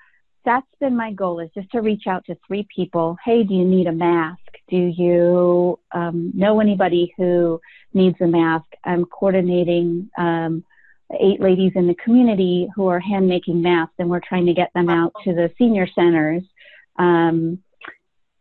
that's 0.46 0.66
been 0.80 0.96
my 0.96 1.12
goal 1.12 1.40
is 1.40 1.50
just 1.54 1.70
to 1.72 1.82
reach 1.82 2.06
out 2.06 2.24
to 2.26 2.36
three 2.46 2.66
people. 2.74 3.16
Hey, 3.22 3.42
do 3.42 3.52
you 3.52 3.64
need 3.64 3.88
a 3.88 3.92
mask? 3.92 4.40
Do 4.68 4.76
you 4.76 5.78
um, 5.92 6.32
know 6.34 6.60
anybody 6.60 7.12
who 7.18 7.60
needs 7.92 8.16
a 8.20 8.26
mask? 8.26 8.66
I'm 8.84 9.04
coordinating 9.04 10.08
um, 10.16 10.64
eight 11.20 11.40
ladies 11.40 11.72
in 11.74 11.88
the 11.88 11.96
community 11.96 12.68
who 12.74 12.86
are 12.86 13.00
hand 13.00 13.28
making 13.28 13.60
masks, 13.60 13.94
and 13.98 14.08
we're 14.08 14.20
trying 14.20 14.46
to 14.46 14.54
get 14.54 14.70
them 14.74 14.88
out 14.88 15.12
to 15.24 15.34
the 15.34 15.52
senior 15.58 15.88
centers. 15.94 16.44
Um, 16.96 17.58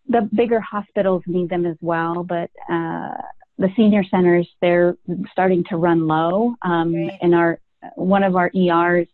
the 0.07 0.29
bigger 0.33 0.59
hospitals 0.59 1.23
need 1.25 1.49
them 1.49 1.65
as 1.65 1.77
well, 1.81 2.23
but 2.23 2.51
uh, 2.69 3.17
the 3.57 3.69
senior 3.75 4.03
centers 4.03 4.47
they're 4.61 4.95
starting 5.31 5.63
to 5.69 5.77
run 5.77 6.07
low. 6.07 6.55
Um, 6.61 6.93
right. 6.93 7.17
In 7.21 7.33
our 7.33 7.59
one 7.95 8.23
of 8.23 8.35
our 8.35 8.51
ERs, 8.55 9.07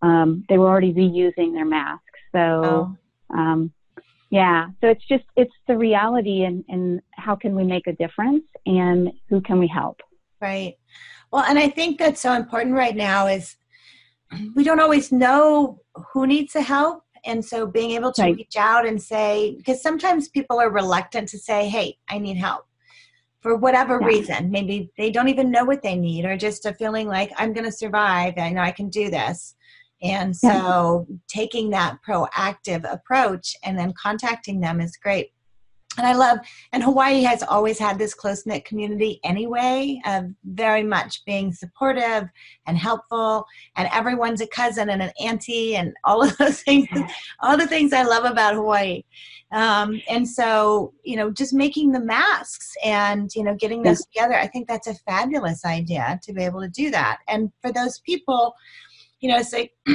um, 0.00 0.44
they 0.48 0.56
were 0.56 0.68
already 0.68 0.94
reusing 0.94 1.52
their 1.52 1.66
masks. 1.66 2.07
So, 2.32 2.96
oh. 3.30 3.36
um, 3.36 3.72
yeah, 4.30 4.68
so 4.80 4.88
it's 4.88 5.04
just 5.06 5.24
it's 5.36 5.54
the 5.66 5.76
reality, 5.76 6.44
and 6.44 6.64
and 6.68 7.00
how 7.12 7.34
can 7.34 7.54
we 7.54 7.64
make 7.64 7.86
a 7.86 7.92
difference, 7.92 8.44
and 8.66 9.12
who 9.28 9.40
can 9.40 9.58
we 9.58 9.66
help? 9.66 10.00
Right. 10.40 10.76
Well, 11.32 11.44
and 11.44 11.58
I 11.58 11.68
think 11.68 11.98
that's 11.98 12.20
so 12.20 12.32
important 12.32 12.74
right 12.74 12.96
now 12.96 13.26
is 13.26 13.56
we 14.54 14.64
don't 14.64 14.80
always 14.80 15.12
know 15.12 15.80
who 16.12 16.26
needs 16.26 16.52
the 16.52 16.62
help. 16.62 17.02
And 17.24 17.44
so 17.44 17.66
being 17.66 17.90
able 17.92 18.12
to 18.12 18.22
right. 18.22 18.36
reach 18.36 18.56
out 18.56 18.86
and 18.86 19.02
say, 19.02 19.54
because 19.56 19.82
sometimes 19.82 20.28
people 20.28 20.60
are 20.60 20.70
reluctant 20.70 21.28
to 21.30 21.38
say, 21.38 21.68
hey, 21.68 21.98
I 22.08 22.18
need 22.18 22.36
help 22.36 22.64
for 23.40 23.56
whatever 23.56 23.98
yeah. 24.00 24.06
reason. 24.06 24.50
Maybe 24.50 24.90
they 24.96 25.10
don't 25.10 25.28
even 25.28 25.50
know 25.50 25.64
what 25.64 25.82
they 25.82 25.96
need 25.96 26.24
or 26.24 26.36
just 26.36 26.64
a 26.64 26.72
feeling 26.72 27.08
like 27.08 27.32
I'm 27.36 27.52
going 27.52 27.64
to 27.64 27.72
survive. 27.72 28.34
I 28.38 28.50
know 28.50 28.62
I 28.62 28.70
can 28.70 28.88
do 28.88 29.10
this. 29.10 29.54
And 30.02 30.36
so 30.36 31.06
yeah. 31.08 31.16
taking 31.28 31.70
that 31.70 31.98
proactive 32.06 32.90
approach 32.90 33.56
and 33.64 33.78
then 33.78 33.92
contacting 34.00 34.60
them 34.60 34.80
is 34.80 34.96
great 34.96 35.32
and 35.98 36.06
I 36.06 36.14
love, 36.14 36.38
and 36.72 36.82
Hawaii 36.82 37.22
has 37.22 37.42
always 37.42 37.78
had 37.78 37.98
this 37.98 38.14
close 38.14 38.46
knit 38.46 38.64
community 38.64 39.20
anyway, 39.24 40.00
of 40.06 40.26
very 40.44 40.84
much 40.84 41.24
being 41.24 41.52
supportive 41.52 42.28
and 42.66 42.78
helpful, 42.78 43.44
and 43.76 43.88
everyone's 43.92 44.40
a 44.40 44.46
cousin 44.46 44.90
and 44.90 45.02
an 45.02 45.10
auntie, 45.20 45.76
and 45.76 45.92
all 46.04 46.22
of 46.22 46.36
those 46.38 46.62
things, 46.62 46.88
all 47.40 47.56
the 47.56 47.66
things 47.66 47.92
I 47.92 48.04
love 48.04 48.24
about 48.24 48.54
Hawaii. 48.54 49.02
Um, 49.50 50.00
and 50.08 50.28
so, 50.28 50.92
you 51.02 51.16
know, 51.16 51.30
just 51.30 51.52
making 51.52 51.90
the 51.90 52.00
masks 52.00 52.74
and, 52.84 53.30
you 53.34 53.42
know, 53.42 53.54
getting 53.54 53.82
those 53.82 54.04
together, 54.04 54.34
I 54.34 54.46
think 54.46 54.68
that's 54.68 54.86
a 54.86 54.94
fabulous 54.94 55.64
idea 55.64 56.20
to 56.22 56.32
be 56.32 56.44
able 56.44 56.60
to 56.60 56.68
do 56.68 56.90
that. 56.90 57.20
And 57.28 57.50
for 57.62 57.72
those 57.72 57.98
people, 58.00 58.54
you 59.20 59.28
know, 59.28 59.38
it's 59.38 59.52
like 59.52 59.72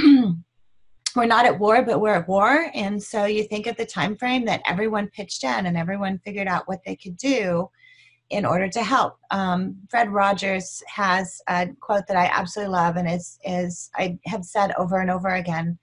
we're 1.16 1.26
not 1.26 1.46
at 1.46 1.60
war 1.60 1.84
but 1.84 2.02
we're 2.02 2.16
at 2.16 2.28
war. 2.28 2.70
And 2.74 3.02
so 3.02 3.26
you 3.26 3.44
think 3.44 3.68
of 3.68 3.78
the 3.78 3.86
time 3.86 4.16
frame 4.16 4.46
that 4.46 4.62
everyone 4.66 5.10
pitched 5.10 5.44
in 5.44 5.66
and 5.66 5.78
everyone 5.78 6.20
figured 6.26 6.48
out 6.48 6.68
what 6.68 6.82
they 6.86 6.96
could 6.96 7.18
do 7.18 7.70
in 8.30 8.46
order 8.46 8.68
to 8.68 8.84
help. 8.84 9.18
Um, 9.32 9.78
fred 9.90 10.10
rogers 10.10 10.82
has 10.88 11.42
a 11.50 11.68
quote 11.82 12.08
that 12.08 12.18
i 12.18 12.26
absolutely 12.26 12.74
love 12.74 12.96
and 12.96 13.10
is, 13.10 13.38
is 13.46 13.92
i 13.96 14.18
have 14.26 14.44
said 14.44 14.74
over 14.78 15.00
and 15.00 15.12
over 15.12 15.30
again 15.30 15.78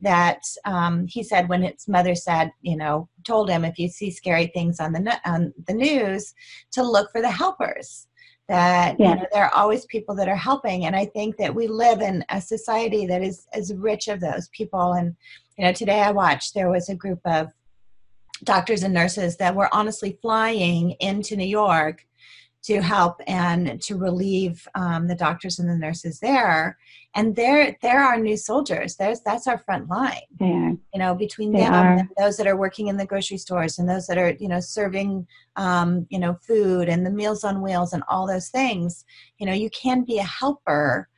that 0.00 0.40
um, 0.66 1.06
he 1.08 1.22
said 1.22 1.48
when 1.48 1.62
his 1.62 1.88
mother 1.88 2.14
said 2.14 2.52
you 2.62 2.76
know 2.76 3.08
told 3.24 3.48
him 3.50 3.64
if 3.64 3.78
you 3.78 3.88
see 3.88 4.10
scary 4.10 4.46
things 4.48 4.78
on 4.78 4.92
the 4.92 5.20
on 5.24 5.52
the 5.66 5.74
news 5.74 6.34
to 6.70 6.82
look 6.82 7.10
for 7.10 7.20
the 7.20 7.30
helpers 7.30 8.06
that 8.48 8.96
yeah. 8.98 9.10
you 9.10 9.16
know, 9.16 9.26
there 9.32 9.44
are 9.44 9.54
always 9.54 9.84
people 9.86 10.14
that 10.14 10.28
are 10.28 10.36
helping 10.36 10.84
and 10.86 10.94
i 10.94 11.04
think 11.04 11.36
that 11.36 11.54
we 11.54 11.66
live 11.66 12.00
in 12.00 12.24
a 12.30 12.40
society 12.40 13.06
that 13.06 13.22
is 13.22 13.46
as 13.52 13.74
rich 13.74 14.08
of 14.08 14.20
those 14.20 14.48
people 14.48 14.92
and 14.94 15.14
you 15.56 15.64
know 15.64 15.72
today 15.72 16.00
i 16.00 16.10
watched 16.10 16.54
there 16.54 16.70
was 16.70 16.88
a 16.88 16.94
group 16.94 17.20
of 17.24 17.48
doctors 18.44 18.82
and 18.82 18.94
nurses 18.94 19.36
that 19.36 19.54
were 19.54 19.68
honestly 19.74 20.18
flying 20.22 20.92
into 21.00 21.36
new 21.36 21.46
york 21.46 22.06
to 22.66 22.82
help 22.82 23.20
and 23.28 23.80
to 23.80 23.96
relieve 23.96 24.66
um, 24.74 25.06
the 25.06 25.14
doctors 25.14 25.60
and 25.60 25.68
the 25.68 25.76
nurses 25.76 26.18
there 26.18 26.76
and 27.14 27.36
they're 27.36 27.76
they're 27.80 28.02
our 28.02 28.18
new 28.18 28.36
soldiers 28.36 28.96
there's 28.96 29.20
that's 29.20 29.46
our 29.46 29.58
front 29.58 29.88
line 29.88 30.20
yeah. 30.40 30.70
you 30.92 30.98
know 30.98 31.14
between 31.14 31.52
they 31.52 31.60
them 31.60 31.72
are. 31.72 31.92
and 31.92 32.08
those 32.18 32.36
that 32.36 32.46
are 32.46 32.56
working 32.56 32.88
in 32.88 32.96
the 32.96 33.06
grocery 33.06 33.38
stores 33.38 33.78
and 33.78 33.88
those 33.88 34.06
that 34.08 34.18
are 34.18 34.36
you 34.40 34.48
know 34.48 34.60
serving 34.60 35.26
um, 35.54 36.06
you 36.10 36.18
know 36.18 36.36
food 36.46 36.88
and 36.88 37.06
the 37.06 37.10
meals 37.10 37.44
on 37.44 37.62
wheels 37.62 37.92
and 37.92 38.02
all 38.08 38.26
those 38.26 38.48
things 38.48 39.04
you 39.38 39.46
know 39.46 39.52
you 39.52 39.70
can 39.70 40.04
be 40.04 40.18
a 40.18 40.24
helper 40.24 41.08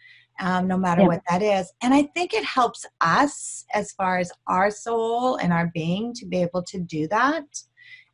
um, 0.40 0.68
no 0.68 0.76
matter 0.76 1.00
yeah. 1.00 1.08
what 1.08 1.22
that 1.30 1.42
is 1.42 1.72
and 1.82 1.94
i 1.94 2.02
think 2.14 2.34
it 2.34 2.44
helps 2.44 2.84
us 3.00 3.64
as 3.72 3.92
far 3.92 4.18
as 4.18 4.30
our 4.46 4.70
soul 4.70 5.36
and 5.36 5.50
our 5.50 5.70
being 5.72 6.12
to 6.12 6.26
be 6.26 6.42
able 6.42 6.62
to 6.62 6.78
do 6.78 7.08
that 7.08 7.44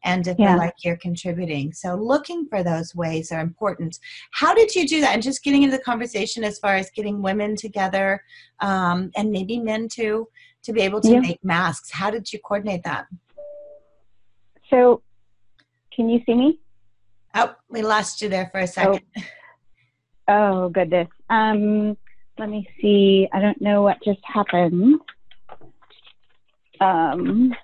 and 0.05 0.23
to 0.25 0.35
feel 0.35 0.47
yeah. 0.47 0.57
like 0.57 0.75
you're 0.85 0.97
contributing. 0.99 1.73
So 1.73 1.95
looking 1.95 2.47
for 2.47 2.63
those 2.63 2.95
ways 2.95 3.33
are 3.33 3.41
important. 3.41 3.99
How 4.33 4.55
did 4.55 4.75
you 4.75 4.87
do 4.87 5.01
that? 5.01 5.15
And 5.15 5.23
just 5.23 5.43
getting 5.43 5.63
into 5.63 5.77
the 5.77 5.83
conversation 5.83 6.45
as 6.45 6.59
far 6.59 6.77
as 6.77 6.91
getting 6.91 7.23
women 7.23 7.57
together 7.57 8.23
um, 8.61 9.11
and 9.17 9.31
maybe 9.31 9.59
men 9.59 9.89
too 9.89 10.29
to 10.63 10.73
be 10.73 10.83
able 10.83 11.01
to 11.01 11.13
yeah. 11.13 11.21
make 11.21 11.43
masks. 11.43 11.91
How 11.91 12.11
did 12.11 12.33
you 12.33 12.39
coordinate 12.39 12.85
that? 12.85 13.07
So, 14.71 15.03
can 15.95 16.09
you 16.09 16.21
see 16.27 16.35
me? 16.35 16.61
Oh, 17.35 17.55
we 17.69 17.83
lost 17.83 18.23
you 18.23 18.29
there 18.29 18.49
for 18.53 18.61
a 18.61 18.67
second. 18.67 19.01
Oh, 20.29 20.63
oh 20.65 20.69
goodness. 20.69 21.09
Um, 21.31 21.97
let 22.39 22.49
me 22.49 22.69
see. 22.81 23.29
I 23.33 23.41
don't 23.41 23.61
know 23.61 23.83
what 23.83 23.99
just 24.05 24.21
happened. 24.25 25.01
Um, 26.81 27.55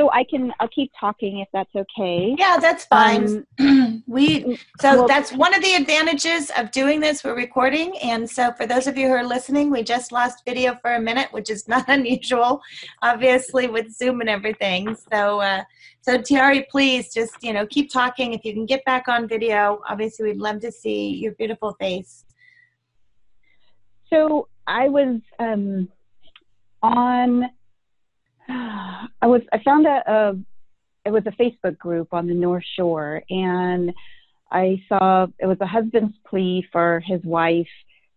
so 0.00 0.10
I 0.12 0.24
can 0.24 0.52
I'll 0.60 0.68
keep 0.68 0.92
talking 0.98 1.40
if 1.40 1.48
that's 1.52 1.74
okay. 1.76 2.34
Yeah, 2.38 2.56
that's 2.58 2.86
fine. 2.86 3.44
Um, 3.58 4.02
we 4.06 4.58
so 4.80 5.00
well, 5.00 5.06
that's 5.06 5.30
one 5.30 5.52
of 5.52 5.62
the 5.62 5.74
advantages 5.74 6.50
of 6.56 6.70
doing 6.70 7.00
this. 7.00 7.22
We're 7.22 7.36
recording, 7.36 7.98
and 7.98 8.28
so 8.28 8.52
for 8.52 8.66
those 8.66 8.86
of 8.86 8.96
you 8.96 9.08
who 9.08 9.12
are 9.12 9.26
listening, 9.26 9.70
we 9.70 9.82
just 9.82 10.10
lost 10.10 10.42
video 10.46 10.74
for 10.80 10.94
a 10.94 11.00
minute, 11.00 11.30
which 11.32 11.50
is 11.50 11.68
not 11.74 11.84
unusual, 11.88 12.62
obviously 13.02 13.66
with 13.66 13.92
Zoom 13.92 14.22
and 14.22 14.30
everything. 14.30 14.96
So 15.12 15.40
uh, 15.40 15.64
so 16.00 16.16
Tiari, 16.16 16.66
please 16.70 17.12
just 17.12 17.36
you 17.42 17.52
know 17.52 17.66
keep 17.66 17.92
talking. 17.92 18.32
If 18.32 18.42
you 18.42 18.54
can 18.54 18.64
get 18.64 18.82
back 18.86 19.06
on 19.06 19.28
video, 19.28 19.82
obviously 19.86 20.30
we'd 20.30 20.38
love 20.38 20.60
to 20.60 20.72
see 20.72 21.10
your 21.10 21.32
beautiful 21.32 21.76
face. 21.78 22.24
So 24.08 24.48
I 24.66 24.88
was 24.88 25.20
um, 25.38 25.90
on 26.82 27.50
I 28.50 29.26
was 29.26 29.42
I 29.52 29.62
found 29.62 29.86
a, 29.86 30.02
a 30.06 30.34
it 31.04 31.10
was 31.10 31.22
a 31.26 31.42
Facebook 31.42 31.78
group 31.78 32.12
on 32.12 32.26
the 32.26 32.34
North 32.34 32.64
Shore, 32.76 33.22
and 33.30 33.92
I 34.50 34.82
saw 34.88 35.26
it 35.38 35.46
was 35.46 35.58
a 35.60 35.66
husband's 35.66 36.14
plea 36.26 36.66
for 36.72 37.00
his 37.06 37.22
wife. 37.24 37.68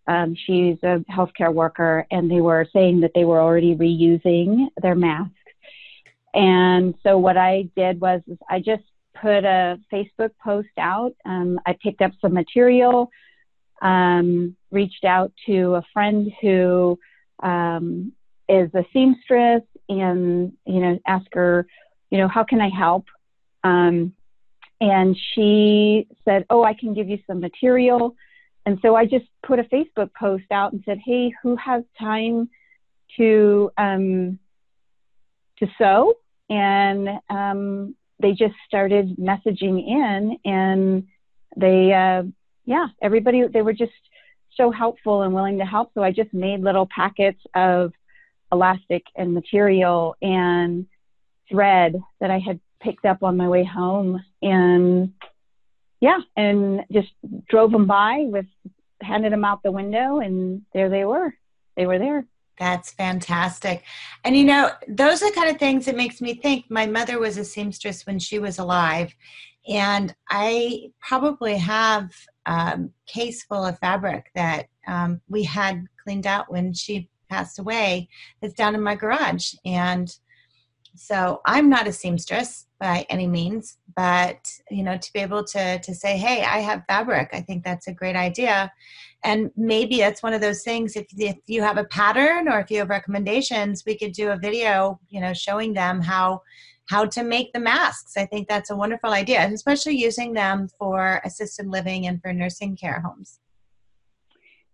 Um, 0.07 0.35
she's 0.45 0.77
a 0.83 1.03
healthcare 1.09 1.53
worker, 1.53 2.05
and 2.11 2.29
they 2.29 2.41
were 2.41 2.67
saying 2.73 3.01
that 3.01 3.11
they 3.15 3.23
were 3.23 3.39
already 3.39 3.75
reusing 3.75 4.67
their 4.81 4.95
masks. 4.95 5.33
And 6.33 6.95
so 7.03 7.17
what 7.17 7.37
I 7.37 7.69
did 7.75 8.01
was 8.01 8.21
I 8.49 8.59
just 8.59 8.83
put 9.21 9.45
a 9.45 9.79
Facebook 9.91 10.31
post 10.43 10.67
out. 10.77 11.13
Um, 11.25 11.59
I 11.65 11.77
picked 11.81 12.01
up 12.01 12.11
some 12.19 12.33
material, 12.33 13.11
um, 13.81 14.55
reached 14.71 15.05
out 15.05 15.31
to 15.45 15.75
a 15.75 15.83
friend 15.93 16.31
who 16.41 16.99
um, 17.41 18.13
is 18.49 18.69
a 18.73 18.83
seamstress 18.93 19.63
and 19.89 20.53
you 20.65 20.79
know 20.79 20.99
ask 21.07 21.25
her 21.33 21.65
you 22.09 22.17
know 22.17 22.27
how 22.27 22.43
can 22.43 22.61
i 22.61 22.69
help? 22.69 23.05
Um, 23.63 24.13
and 24.81 25.17
she 25.33 26.07
said 26.25 26.45
oh 26.49 26.63
i 26.63 26.73
can 26.73 26.93
give 26.93 27.09
you 27.09 27.19
some 27.27 27.39
material. 27.39 28.15
And 28.65 28.79
so 28.81 28.95
i 28.95 29.05
just 29.05 29.25
put 29.45 29.59
a 29.59 29.63
facebook 29.63 30.09
post 30.13 30.45
out 30.51 30.73
and 30.73 30.83
said 30.85 30.99
hey 31.03 31.33
who 31.41 31.55
has 31.57 31.83
time 31.99 32.49
to 33.17 33.71
um, 33.77 34.39
to 35.59 35.67
sew? 35.77 36.13
And 36.49 37.09
um, 37.29 37.95
they 38.19 38.31
just 38.31 38.55
started 38.67 39.17
messaging 39.17 39.85
in 39.87 40.37
and 40.45 41.07
they 41.55 41.93
uh, 41.93 42.23
yeah 42.65 42.87
everybody 43.01 43.43
they 43.47 43.61
were 43.61 43.73
just 43.73 43.91
so 44.55 44.71
helpful 44.71 45.23
and 45.23 45.33
willing 45.33 45.57
to 45.57 45.65
help. 45.65 45.91
So 45.93 46.03
i 46.03 46.11
just 46.11 46.33
made 46.33 46.61
little 46.61 46.87
packets 46.93 47.41
of 47.55 47.91
elastic 48.53 49.03
and 49.15 49.33
material 49.33 50.15
and 50.21 50.87
thread 51.49 51.95
that 52.21 52.31
I 52.31 52.39
had 52.39 52.59
picked 52.81 53.05
up 53.05 53.23
on 53.23 53.37
my 53.37 53.49
way 53.49 53.63
home. 53.63 54.23
And 54.41 55.13
yeah 55.99 56.19
and 56.35 56.81
just 56.91 57.11
drove 57.47 57.71
them 57.71 57.87
by 57.87 58.25
with 58.27 58.45
handed 59.01 59.31
them 59.31 59.45
out 59.45 59.63
the 59.63 59.71
window 59.71 60.19
and 60.19 60.61
there 60.73 60.89
they 60.89 61.05
were. 61.05 61.33
They 61.75 61.85
were 61.85 61.97
there. 61.97 62.25
That's 62.59 62.91
fantastic. 62.91 63.83
And 64.23 64.35
you 64.35 64.43
know 64.43 64.69
those 64.87 65.23
are 65.23 65.31
kind 65.31 65.49
of 65.49 65.57
things 65.57 65.85
that 65.85 65.95
makes 65.95 66.21
me 66.21 66.33
think. 66.33 66.65
My 66.69 66.85
mother 66.85 67.19
was 67.19 67.37
a 67.37 67.45
seamstress 67.45 68.05
when 68.05 68.19
she 68.19 68.37
was 68.39 68.59
alive 68.59 69.15
and 69.67 70.13
i 70.29 70.91
probably 70.99 71.57
have 71.57 72.11
a 72.45 72.79
case 73.07 73.43
full 73.43 73.65
of 73.65 73.79
fabric 73.79 74.29
that 74.35 74.67
um, 74.87 75.21
we 75.29 75.43
had 75.43 75.85
cleaned 76.03 76.27
out 76.27 76.51
when 76.51 76.73
she 76.73 77.09
passed 77.29 77.59
away 77.59 78.09
that's 78.41 78.53
down 78.53 78.75
in 78.75 78.81
my 78.81 78.95
garage. 78.95 79.53
And 79.65 80.15
so 80.95 81.41
I'm 81.45 81.69
not 81.69 81.87
a 81.87 81.93
seamstress 81.93 82.67
by 82.79 83.05
any 83.09 83.27
means, 83.27 83.77
but 83.95 84.47
you 84.69 84.83
know, 84.83 84.97
to 84.97 85.13
be 85.13 85.19
able 85.19 85.43
to 85.45 85.79
to 85.79 85.95
say, 85.95 86.17
"Hey, 86.17 86.43
I 86.43 86.59
have 86.59 86.83
fabric," 86.87 87.29
I 87.33 87.41
think 87.41 87.63
that's 87.63 87.87
a 87.87 87.93
great 87.93 88.15
idea. 88.15 88.71
And 89.23 89.51
maybe 89.55 89.97
that's 89.97 90.21
one 90.21 90.33
of 90.33 90.41
those 90.41 90.63
things. 90.63 90.95
If 90.95 91.07
if 91.17 91.37
you 91.47 91.61
have 91.63 91.77
a 91.77 91.85
pattern 91.85 92.47
or 92.47 92.59
if 92.59 92.69
you 92.69 92.79
have 92.79 92.89
recommendations, 92.89 93.83
we 93.85 93.97
could 93.97 94.11
do 94.11 94.31
a 94.31 94.37
video, 94.37 94.99
you 95.09 95.21
know, 95.21 95.33
showing 95.33 95.73
them 95.73 96.01
how 96.01 96.41
how 96.89 97.05
to 97.05 97.23
make 97.23 97.53
the 97.53 97.59
masks. 97.59 98.17
I 98.17 98.25
think 98.25 98.47
that's 98.47 98.69
a 98.69 98.75
wonderful 98.75 99.11
idea, 99.11 99.47
especially 99.47 99.95
using 99.97 100.33
them 100.33 100.67
for 100.77 101.21
assisted 101.23 101.67
living 101.67 102.07
and 102.07 102.21
for 102.21 102.33
nursing 102.33 102.75
care 102.75 102.99
homes. 102.99 103.39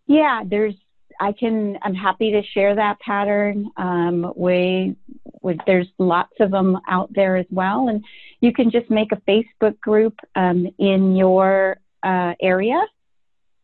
Yeah, 0.07 0.41
there's 0.45 0.75
I 1.19 1.33
can. 1.33 1.77
I'm 1.81 1.95
happy 1.95 2.31
to 2.31 2.43
share 2.43 2.75
that 2.75 2.99
pattern. 2.99 3.69
Um, 3.77 4.33
we, 4.35 4.95
we, 5.41 5.57
there's 5.65 5.87
lots 5.97 6.33
of 6.39 6.51
them 6.51 6.79
out 6.87 7.11
there 7.13 7.35
as 7.35 7.45
well, 7.49 7.89
and 7.89 8.03
you 8.41 8.53
can 8.53 8.71
just 8.71 8.89
make 8.89 9.11
a 9.11 9.21
Facebook 9.29 9.79
group 9.79 10.17
um, 10.35 10.67
in 10.77 11.15
your 11.15 11.79
uh, 12.03 12.33
area, 12.41 12.81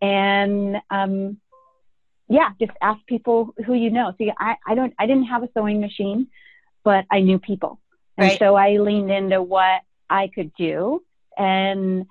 and 0.02 0.78
um, 0.90 1.38
yeah, 2.28 2.50
just 2.60 2.74
ask 2.82 3.00
people 3.08 3.54
who 3.66 3.74
you 3.74 3.90
know. 3.90 4.14
See, 4.18 4.32
I, 4.38 4.56
I 4.68 4.76
don't. 4.76 4.94
I 5.00 5.06
didn't 5.06 5.26
have 5.26 5.44
a 5.44 5.50
sewing 5.54 5.80
machine, 5.80 6.28
but 6.84 7.06
I 7.10 7.22
knew 7.22 7.40
people, 7.40 7.80
and 8.18 8.30
right. 8.30 8.40
so 8.40 8.56
I 8.56 8.78
leaned 8.78 9.12
into 9.12 9.42
what 9.42 9.82
I 10.10 10.30
could 10.34 10.52
do, 10.56 11.02
and 11.38 12.06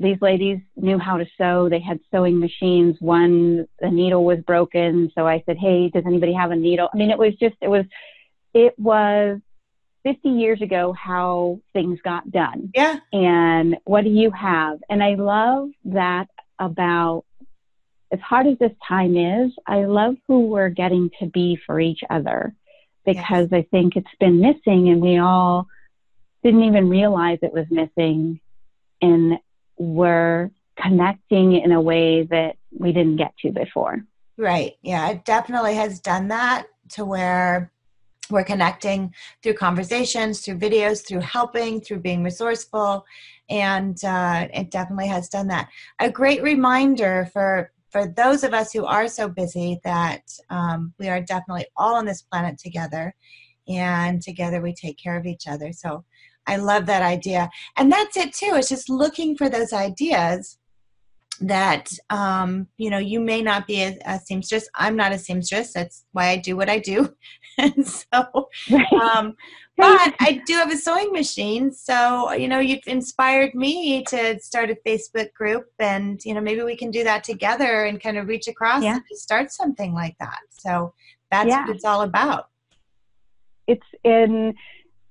these 0.00 0.18
ladies 0.20 0.60
knew 0.76 0.98
how 0.98 1.16
to 1.16 1.26
sew. 1.36 1.68
They 1.68 1.80
had 1.80 1.98
sewing 2.10 2.38
machines. 2.38 2.96
One, 3.00 3.66
the 3.80 3.90
needle 3.90 4.24
was 4.24 4.38
broken. 4.40 5.10
So 5.14 5.26
I 5.26 5.42
said, 5.44 5.56
Hey, 5.58 5.88
does 5.88 6.04
anybody 6.06 6.32
have 6.32 6.50
a 6.50 6.56
needle? 6.56 6.88
I 6.92 6.96
mean, 6.96 7.10
it 7.10 7.18
was 7.18 7.34
just, 7.34 7.56
it 7.60 7.68
was, 7.68 7.84
it 8.54 8.78
was 8.78 9.40
50 10.04 10.28
years 10.28 10.62
ago 10.62 10.92
how 10.92 11.60
things 11.72 11.98
got 12.02 12.30
done. 12.30 12.70
Yeah. 12.74 12.98
And 13.12 13.76
what 13.84 14.04
do 14.04 14.10
you 14.10 14.30
have? 14.30 14.78
And 14.88 15.02
I 15.02 15.14
love 15.14 15.70
that 15.86 16.28
about, 16.58 17.24
as 18.12 18.20
hard 18.20 18.46
as 18.46 18.56
this 18.58 18.72
time 18.86 19.16
is, 19.16 19.52
I 19.66 19.84
love 19.84 20.14
who 20.26 20.46
we're 20.46 20.70
getting 20.70 21.10
to 21.20 21.26
be 21.26 21.58
for 21.66 21.78
each 21.78 22.00
other 22.08 22.54
because 23.04 23.48
yes. 23.50 23.52
I 23.52 23.66
think 23.70 23.96
it's 23.96 24.06
been 24.20 24.40
missing 24.40 24.88
and 24.88 25.00
we 25.00 25.18
all 25.18 25.66
didn't 26.42 26.62
even 26.62 26.88
realize 26.88 27.38
it 27.42 27.52
was 27.52 27.66
missing. 27.70 28.40
And 29.02 29.38
we're 29.78 30.50
connecting 30.80 31.54
in 31.54 31.72
a 31.72 31.80
way 31.80 32.22
that 32.24 32.56
we 32.76 32.92
didn't 32.92 33.16
get 33.16 33.36
to 33.38 33.50
before. 33.50 34.04
Right. 34.36 34.74
Yeah, 34.82 35.08
it 35.10 35.24
definitely 35.24 35.74
has 35.74 36.00
done 36.00 36.28
that 36.28 36.66
to 36.90 37.04
where 37.04 37.72
we're 38.30 38.44
connecting 38.44 39.14
through 39.42 39.54
conversations, 39.54 40.40
through 40.40 40.58
videos, 40.58 41.06
through 41.06 41.20
helping, 41.20 41.80
through 41.80 42.00
being 42.00 42.22
resourceful, 42.22 43.04
and 43.48 44.02
uh, 44.04 44.48
it 44.52 44.70
definitely 44.70 45.08
has 45.08 45.28
done 45.28 45.48
that. 45.48 45.68
A 45.98 46.10
great 46.10 46.42
reminder 46.42 47.28
for 47.32 47.72
for 47.90 48.06
those 48.06 48.44
of 48.44 48.52
us 48.52 48.70
who 48.70 48.84
are 48.84 49.08
so 49.08 49.30
busy 49.30 49.80
that 49.82 50.20
um, 50.50 50.92
we 50.98 51.08
are 51.08 51.22
definitely 51.22 51.64
all 51.74 51.94
on 51.94 52.04
this 52.04 52.20
planet 52.20 52.58
together, 52.58 53.14
and 53.66 54.20
together 54.20 54.60
we 54.60 54.74
take 54.74 54.98
care 54.98 55.16
of 55.16 55.26
each 55.26 55.46
other. 55.48 55.72
So 55.72 56.04
I 56.48 56.56
love 56.56 56.86
that 56.86 57.02
idea. 57.02 57.50
And 57.76 57.92
that's 57.92 58.16
it 58.16 58.32
too. 58.32 58.52
It's 58.54 58.68
just 58.68 58.88
looking 58.88 59.36
for 59.36 59.48
those 59.48 59.72
ideas 59.72 60.58
that 61.40 61.90
um, 62.10 62.66
you 62.76 62.90
know 62.90 62.98
you 62.98 63.20
may 63.20 63.42
not 63.42 63.66
be 63.66 63.82
a, 63.82 63.96
a, 64.06 64.18
seamstress 64.18 64.68
i'm 64.74 64.96
not 64.96 65.12
a 65.12 65.18
seamstress 65.18 65.72
that's 65.72 66.04
why 66.12 66.30
i 66.30 66.36
do 66.36 66.56
what 66.56 66.68
i 66.68 66.78
do 66.78 67.14
and 67.58 67.86
so 67.86 68.48
um, 69.00 69.36
but 69.76 70.14
i 70.20 70.42
do 70.46 70.54
have 70.54 70.72
a 70.72 70.76
sewing 70.76 71.12
machine 71.12 71.70
so 71.70 72.32
you 72.32 72.48
know 72.48 72.58
you've 72.58 72.86
inspired 72.86 73.54
me 73.54 74.02
to 74.04 74.38
start 74.40 74.70
a 74.70 74.76
facebook 74.86 75.32
group 75.32 75.66
and 75.78 76.24
you 76.24 76.34
know 76.34 76.40
maybe 76.40 76.62
we 76.62 76.76
can 76.76 76.90
do 76.90 77.04
that 77.04 77.22
together 77.22 77.84
and 77.84 78.02
kind 78.02 78.18
of 78.18 78.26
reach 78.26 78.48
across 78.48 78.82
yeah. 78.82 78.94
and 78.94 79.02
start 79.12 79.52
something 79.52 79.94
like 79.94 80.16
that 80.18 80.40
so 80.48 80.92
that's 81.30 81.48
yeah. 81.48 81.64
what 81.64 81.76
it's 81.76 81.84
all 81.84 82.02
about 82.02 82.48
it's 83.68 83.86
in 84.02 84.54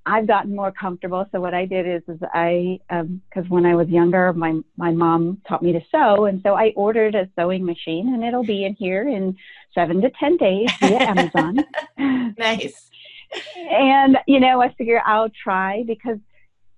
I've 0.07 0.25
gotten 0.25 0.55
more 0.55 0.71
comfortable. 0.71 1.25
So 1.31 1.41
what 1.41 1.53
I 1.53 1.65
did 1.65 1.85
is, 1.85 2.01
is 2.07 2.19
I, 2.33 2.79
because 2.89 3.43
um, 3.43 3.49
when 3.49 3.65
I 3.65 3.75
was 3.75 3.89
younger, 3.89 4.31
my 4.31 4.59
my 4.77 4.91
mom 4.91 5.41
taught 5.47 5.61
me 5.61 5.73
to 5.73 5.81
sew, 5.91 6.25
and 6.25 6.41
so 6.41 6.55
I 6.55 6.71
ordered 6.75 7.13
a 7.13 7.29
sewing 7.37 7.65
machine, 7.65 8.13
and 8.13 8.23
it'll 8.23 8.45
be 8.45 8.63
in 8.63 8.73
here 8.75 9.07
in 9.07 9.37
seven 9.75 10.01
to 10.01 10.09
ten 10.11 10.37
days 10.37 10.71
via 10.79 10.97
Amazon. 11.01 11.65
nice. 12.37 12.89
And 13.69 14.17
you 14.27 14.39
know, 14.39 14.61
I 14.61 14.73
figure 14.75 15.01
I'll 15.05 15.29
try 15.29 15.83
because, 15.85 16.19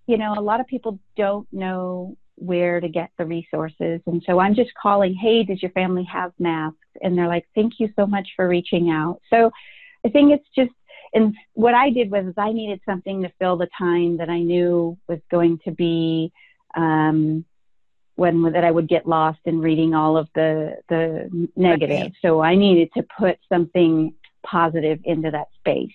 you 0.08 0.18
know, 0.18 0.34
a 0.36 0.42
lot 0.42 0.60
of 0.60 0.66
people 0.66 1.00
don't 1.16 1.48
know 1.54 2.18
where 2.36 2.80
to 2.80 2.90
get 2.90 3.12
the 3.20 3.26
resources, 3.26 4.02
and 4.08 4.24
so 4.26 4.40
I'm 4.40 4.56
just 4.56 4.72
calling. 4.74 5.14
Hey, 5.14 5.44
does 5.44 5.62
your 5.62 5.72
family 5.72 6.04
have 6.12 6.34
masks? 6.40 6.78
And 7.02 7.16
they're 7.18 7.28
like, 7.28 7.46
thank 7.54 7.80
you 7.80 7.90
so 7.96 8.08
much 8.08 8.30
for 8.36 8.48
reaching 8.48 8.90
out. 8.90 9.22
So 9.30 9.52
I 10.06 10.10
think 10.10 10.32
it's 10.32 10.48
just 10.56 10.72
and 11.14 11.36
what 11.54 11.74
I 11.74 11.90
did 11.90 12.12
was 12.12 12.34
I 12.38 12.52
needed 12.52 12.82
something 12.86 13.24
to 13.24 13.32
fill 13.40 13.58
the 13.58 13.70
time 13.78 14.18
that 14.18 14.30
I 14.30 14.42
knew 14.42 14.98
was 15.08 15.20
going 15.30 15.60
to 15.66 15.72
be 15.72 16.32
um, 16.76 17.46
when 18.16 18.44
that 18.52 18.64
I 18.64 18.72
would 18.72 18.88
get 18.88 19.08
lost 19.08 19.40
in 19.46 19.62
reading 19.62 19.94
all 19.96 20.18
of 20.18 20.28
the 20.36 20.78
the 20.90 21.50
negative. 21.56 22.02
Right. 22.02 22.14
So 22.22 22.42
I 22.42 22.56
needed 22.56 22.90
to 22.98 23.06
put 23.18 23.38
something 23.48 24.14
positive 24.46 25.00
into 25.04 25.32
that 25.32 25.48
space. 25.60 25.92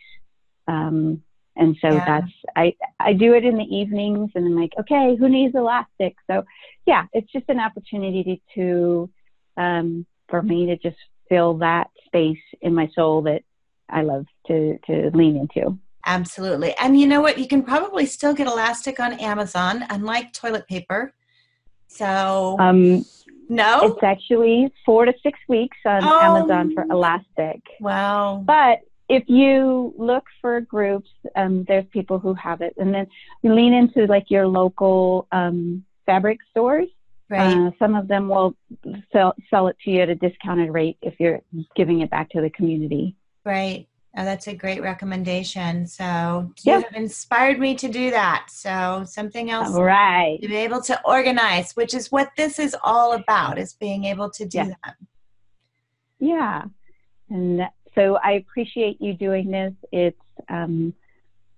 Um, 0.66 1.22
and 1.56 1.76
so 1.80 1.88
yeah. 1.88 2.04
that's 2.04 2.32
I 2.56 2.74
I 2.98 3.12
do 3.12 3.34
it 3.34 3.44
in 3.44 3.56
the 3.56 3.64
evenings, 3.64 4.30
and 4.34 4.46
I'm 4.46 4.56
like, 4.56 4.72
okay, 4.80 5.16
who 5.16 5.28
needs 5.28 5.54
elastic? 5.54 6.16
So 6.26 6.44
yeah, 6.86 7.04
it's 7.12 7.30
just 7.30 7.48
an 7.48 7.60
opportunity 7.60 8.42
to 8.54 9.10
um, 9.56 10.06
for 10.28 10.42
me 10.42 10.66
to 10.66 10.76
just 10.76 10.96
fill 11.28 11.58
that 11.58 11.90
space 12.06 12.42
in 12.60 12.74
my 12.74 12.88
soul 12.94 13.22
that 13.22 13.42
I 13.88 14.02
love 14.02 14.26
to 14.46 14.78
to 14.86 15.10
lean 15.14 15.36
into. 15.36 15.78
Absolutely. 16.06 16.74
And 16.78 17.00
you 17.00 17.06
know 17.06 17.20
what? 17.20 17.38
You 17.38 17.48
can 17.48 17.62
probably 17.62 18.06
still 18.06 18.34
get 18.34 18.46
elastic 18.46 19.00
on 19.00 19.14
Amazon, 19.14 19.84
unlike 19.88 20.32
toilet 20.32 20.68
paper. 20.68 21.14
So 21.86 22.56
um, 22.58 23.04
no, 23.48 23.92
it's 23.92 24.02
actually 24.02 24.72
four 24.84 25.04
to 25.04 25.14
six 25.22 25.38
weeks 25.48 25.76
on 25.86 26.04
oh, 26.04 26.20
Amazon 26.20 26.74
for 26.74 26.84
elastic. 26.90 27.60
Wow. 27.80 28.42
But 28.44 28.80
if 29.08 29.24
you 29.28 29.94
look 29.96 30.24
for 30.40 30.60
groups, 30.60 31.10
um, 31.36 31.64
there's 31.64 31.84
people 31.92 32.18
who 32.18 32.34
have 32.34 32.60
it, 32.60 32.74
and 32.78 32.92
then 32.92 33.06
you 33.42 33.54
lean 33.54 33.72
into 33.72 34.06
like 34.06 34.30
your 34.30 34.46
local 34.46 35.26
um, 35.32 35.84
fabric 36.06 36.38
stores. 36.50 36.88
Right. 37.30 37.56
Uh, 37.56 37.70
some 37.78 37.94
of 37.94 38.08
them 38.08 38.28
will 38.28 38.54
sell 39.12 39.34
sell 39.48 39.68
it 39.68 39.76
to 39.84 39.90
you 39.90 40.00
at 40.00 40.10
a 40.10 40.14
discounted 40.14 40.72
rate 40.72 40.98
if 41.00 41.14
you're 41.18 41.40
giving 41.74 42.00
it 42.00 42.10
back 42.10 42.30
to 42.30 42.40
the 42.40 42.50
community. 42.50 43.16
Right. 43.44 43.88
Oh, 44.16 44.24
that's 44.24 44.46
a 44.46 44.54
great 44.54 44.80
recommendation. 44.80 45.88
So 45.88 46.52
you 46.62 46.72
have 46.72 46.84
inspired 46.94 47.58
me 47.58 47.74
to 47.74 47.88
do 47.88 48.12
that. 48.12 48.46
So 48.48 49.04
something 49.06 49.50
else 49.50 49.76
right. 49.76 50.38
to 50.40 50.46
be 50.46 50.56
able 50.56 50.80
to 50.82 51.00
organize, 51.04 51.72
which 51.72 51.94
is 51.94 52.12
what 52.12 52.30
this 52.36 52.60
is 52.60 52.76
all 52.84 53.14
about, 53.14 53.58
is 53.58 53.72
being 53.72 54.04
able 54.04 54.30
to 54.30 54.46
do 54.46 54.58
yeah. 54.58 54.64
that. 54.84 54.94
Yeah. 56.20 56.62
And 57.28 57.62
so 57.96 58.18
I 58.22 58.32
appreciate 58.32 59.00
you 59.00 59.14
doing 59.14 59.50
this. 59.50 59.72
It's 59.90 60.16
um, 60.48 60.94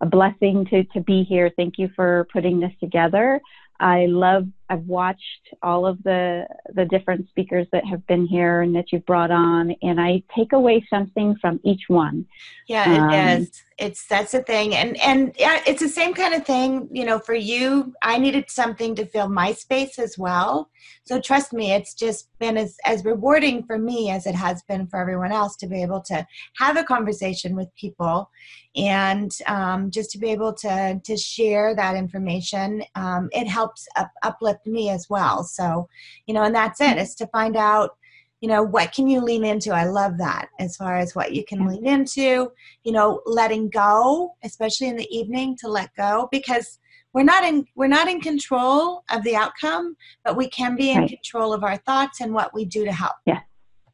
a 0.01 0.07
blessing 0.07 0.65
to, 0.67 0.85
to 0.85 1.01
be 1.01 1.25
here. 1.25 1.51
Thank 1.57 1.77
you 1.77 1.91
for 1.95 2.27
putting 2.33 2.59
this 2.61 2.73
together. 2.81 3.41
I 3.79 4.07
love 4.07 4.49
I've 4.69 4.87
watched 4.87 5.55
all 5.63 5.87
of 5.87 6.03
the 6.03 6.47
the 6.75 6.85
different 6.85 7.29
speakers 7.29 7.67
that 7.73 7.85
have 7.87 8.07
been 8.07 8.27
here 8.27 8.63
and 8.63 8.75
that 8.75 8.93
you've 8.93 9.07
brought 9.07 9.31
on, 9.31 9.75
and 9.83 10.01
I 10.01 10.23
take 10.35 10.53
away 10.53 10.87
something 10.91 11.37
from 11.41 11.61
each 11.65 11.85
one. 11.89 12.27
Yeah, 12.67 12.93
it 12.93 13.15
um, 13.15 13.43
is. 13.43 13.63
It's 13.79 14.07
that's 14.07 14.33
the 14.33 14.43
thing, 14.43 14.75
and 14.75 14.97
and 15.01 15.35
yeah, 15.39 15.61
it's 15.67 15.83
the 15.83 15.89
same 15.89 16.15
kind 16.15 16.35
of 16.35 16.45
thing. 16.45 16.89
You 16.91 17.05
know, 17.05 17.19
for 17.19 17.35
you, 17.35 17.95
I 18.03 18.19
needed 18.19 18.51
something 18.51 18.95
to 18.97 19.07
fill 19.07 19.29
my 19.29 19.53
space 19.53 19.99
as 19.99 20.17
well. 20.19 20.71
So 21.05 21.21
trust 21.21 21.53
me, 21.53 21.73
it's 21.73 21.95
just 21.95 22.29
been 22.39 22.57
as 22.57 22.77
as 22.85 23.05
rewarding 23.05 23.63
for 23.63 23.79
me 23.79 24.11
as 24.11 24.27
it 24.27 24.35
has 24.35 24.63
been 24.63 24.87
for 24.87 24.99
everyone 24.99 25.31
else 25.31 25.57
to 25.57 25.67
be 25.67 25.83
able 25.83 26.01
to 26.03 26.27
have 26.59 26.77
a 26.77 26.85
conversation 26.85 27.55
with 27.55 27.69
people, 27.77 28.31
and 28.75 29.31
um, 29.47 29.91
just 29.91 30.11
to 30.13 30.19
be 30.19 30.31
able 30.31 30.53
to 30.55 31.01
to 31.05 31.17
share 31.17 31.75
that 31.77 31.97
information. 31.97 32.83
Um, 32.95 33.29
it 33.33 33.47
helps 33.47 33.87
up, 33.97 34.11
uplift 34.23 34.56
me 34.65 34.91
as 34.91 35.09
well. 35.11 35.45
So, 35.45 35.89
you 36.27 36.35
know, 36.35 36.45
and 36.45 36.55
that's 36.55 36.81
it, 36.81 36.97
is 36.97 37.15
to 37.17 37.27
find 37.29 37.57
out, 37.57 37.97
you 38.41 38.49
know, 38.49 38.63
what 38.63 38.93
can 38.93 39.09
you 39.09 39.21
lean 39.21 39.45
into? 39.45 39.73
I 39.73 39.85
love 39.85 40.19
that 40.19 40.49
as 40.61 40.77
far 40.77 40.97
as 40.97 41.15
what 41.15 41.33
you 41.33 41.45
can 41.45 41.67
lean 41.67 41.87
into, 41.87 42.53
you 42.85 42.93
know, 42.93 43.21
letting 43.27 43.71
go, 43.71 44.35
especially 44.45 44.89
in 44.89 44.97
the 44.97 45.09
evening 45.17 45.57
to 45.61 45.69
let 45.69 45.91
go 45.97 46.29
because 46.31 46.79
we're 47.15 47.23
not 47.23 47.45
in 47.45 47.65
we're 47.75 47.87
not 47.87 48.09
in 48.09 48.21
control 48.21 49.03
of 49.11 49.23
the 49.25 49.35
outcome, 49.35 49.97
but 50.23 50.37
we 50.37 50.49
can 50.49 50.77
be 50.77 50.91
in 50.91 50.99
right. 50.99 51.09
control 51.09 51.55
of 51.55 51.65
our 51.65 51.79
thoughts 51.79 52.21
and 52.21 52.35
what 52.35 52.53
we 52.53 52.67
do 52.67 52.85
to 52.85 52.93
help. 52.93 53.17
Yeah. 53.25 53.41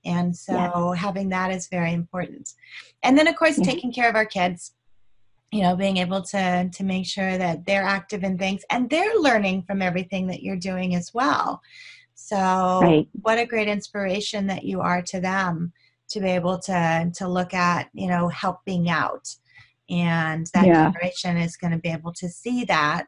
And 0.05 0.37
so 0.37 0.91
having 0.91 1.29
that 1.29 1.53
is 1.53 1.69
very 1.69 1.93
important. 1.93 2.55
And 3.05 3.17
then, 3.17 3.29
of 3.29 3.37
course, 3.37 3.59
Yeah. 3.59 3.65
taking 3.65 3.93
care 3.93 4.09
of 4.09 4.17
our 4.17 4.27
kids 4.27 4.73
you 5.53 5.63
know 5.63 5.77
being 5.77 5.99
able 5.99 6.23
to 6.23 6.69
to 6.73 6.83
make 6.85 7.07
sure 7.07 7.37
that 7.39 7.65
they're 7.67 7.85
active 7.85 8.25
in 8.25 8.39
things 8.39 8.63
and 8.71 8.89
they're 8.91 9.15
learning 9.21 9.63
from 9.63 9.83
everything 9.83 10.27
that 10.27 10.43
you're 10.43 10.57
doing 10.57 10.95
as 10.95 11.13
well 11.15 11.61
so 12.15 12.81
Right. 12.81 13.09
what 13.23 13.39
a 13.39 13.47
great 13.47 13.69
inspiration 13.69 14.47
that 14.47 14.65
you 14.65 14.81
are 14.81 15.03
to 15.03 15.21
them 15.21 15.73
to 16.09 16.21
be 16.21 16.29
able 16.31 16.59
to 16.59 17.11
to 17.15 17.29
look 17.29 17.55
at 17.55 17.89
you 17.93 18.09
know 18.09 18.29
helping 18.29 18.89
out 18.89 19.29
and 19.91 20.47
that 20.55 20.67
Yeah. 20.67 20.91
generation 20.91 21.37
is 21.37 21.57
going 21.57 21.73
to 21.73 21.79
be 21.79 21.91
able 21.91 22.13
to 22.15 22.29
see 22.29 22.65
that 22.65 23.07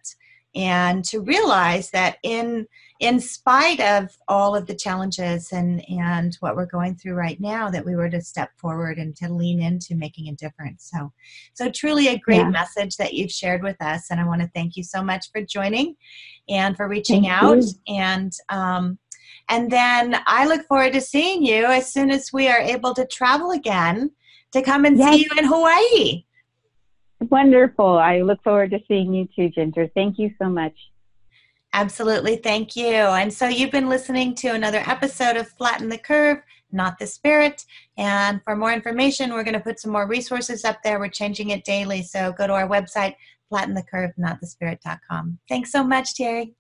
and 0.54 1.04
to 1.04 1.20
realize 1.20 1.90
that 1.90 2.16
in 2.22 2.66
in 3.00 3.18
spite 3.18 3.80
of 3.80 4.16
all 4.28 4.54
of 4.54 4.66
the 4.66 4.74
challenges 4.74 5.52
and 5.52 5.84
and 5.88 6.36
what 6.40 6.54
we're 6.54 6.64
going 6.66 6.94
through 6.94 7.14
right 7.14 7.40
now 7.40 7.68
that 7.68 7.84
we 7.84 7.96
were 7.96 8.08
to 8.08 8.20
step 8.20 8.50
forward 8.56 8.98
and 8.98 9.16
to 9.16 9.28
lean 9.32 9.60
into 9.60 9.94
making 9.96 10.28
a 10.28 10.32
difference 10.36 10.90
so 10.92 11.12
so 11.54 11.70
truly 11.70 12.08
a 12.08 12.18
great 12.18 12.36
Yeah. 12.38 12.50
message 12.50 12.96
that 12.96 13.14
you've 13.14 13.32
shared 13.32 13.62
with 13.62 13.80
us 13.82 14.10
and 14.10 14.20
i 14.20 14.26
want 14.26 14.42
to 14.42 14.50
thank 14.54 14.76
you 14.76 14.84
so 14.84 15.02
much 15.02 15.30
for 15.32 15.42
joining 15.42 15.96
and 16.48 16.76
for 16.76 16.88
reaching 16.88 17.22
Thank 17.22 17.32
out 17.32 17.58
you. 17.58 17.96
and 17.96 18.32
um 18.48 18.98
and 19.48 19.70
then 19.70 20.16
i 20.26 20.46
look 20.46 20.64
forward 20.66 20.92
to 20.92 21.00
seeing 21.00 21.44
you 21.44 21.64
as 21.64 21.92
soon 21.92 22.10
as 22.10 22.32
we 22.32 22.48
are 22.48 22.60
able 22.60 22.94
to 22.94 23.06
travel 23.06 23.50
again 23.50 24.10
to 24.52 24.62
come 24.62 24.84
and 24.84 24.96
Yes. 24.96 25.14
see 25.14 25.22
you 25.28 25.38
in 25.38 25.44
hawaii 25.46 26.24
Wonderful. 27.30 27.98
I 27.98 28.22
look 28.22 28.42
forward 28.42 28.70
to 28.72 28.80
seeing 28.88 29.14
you 29.14 29.28
too, 29.34 29.48
Ginger. 29.50 29.88
Thank 29.94 30.18
you 30.18 30.30
so 30.40 30.48
much. 30.48 30.74
Absolutely. 31.72 32.36
Thank 32.36 32.76
you. 32.76 32.86
And 32.86 33.32
so 33.32 33.48
you've 33.48 33.72
been 33.72 33.88
listening 33.88 34.34
to 34.36 34.48
another 34.48 34.82
episode 34.86 35.36
of 35.36 35.48
Flatten 35.48 35.88
the 35.88 35.98
Curve, 35.98 36.38
Not 36.70 36.98
the 36.98 37.06
Spirit. 37.06 37.64
And 37.96 38.40
for 38.44 38.54
more 38.54 38.72
information, 38.72 39.32
we're 39.32 39.42
going 39.42 39.54
to 39.54 39.60
put 39.60 39.80
some 39.80 39.90
more 39.90 40.06
resources 40.06 40.64
up 40.64 40.82
there. 40.84 41.00
We're 41.00 41.08
changing 41.08 41.50
it 41.50 41.64
daily. 41.64 42.02
So 42.02 42.32
go 42.32 42.46
to 42.46 42.52
our 42.52 42.68
website, 42.68 43.14
flattenthecurvenotthespirit.com. 43.52 45.38
Thanks 45.48 45.72
so 45.72 45.82
much, 45.82 46.14
Terry. 46.14 46.54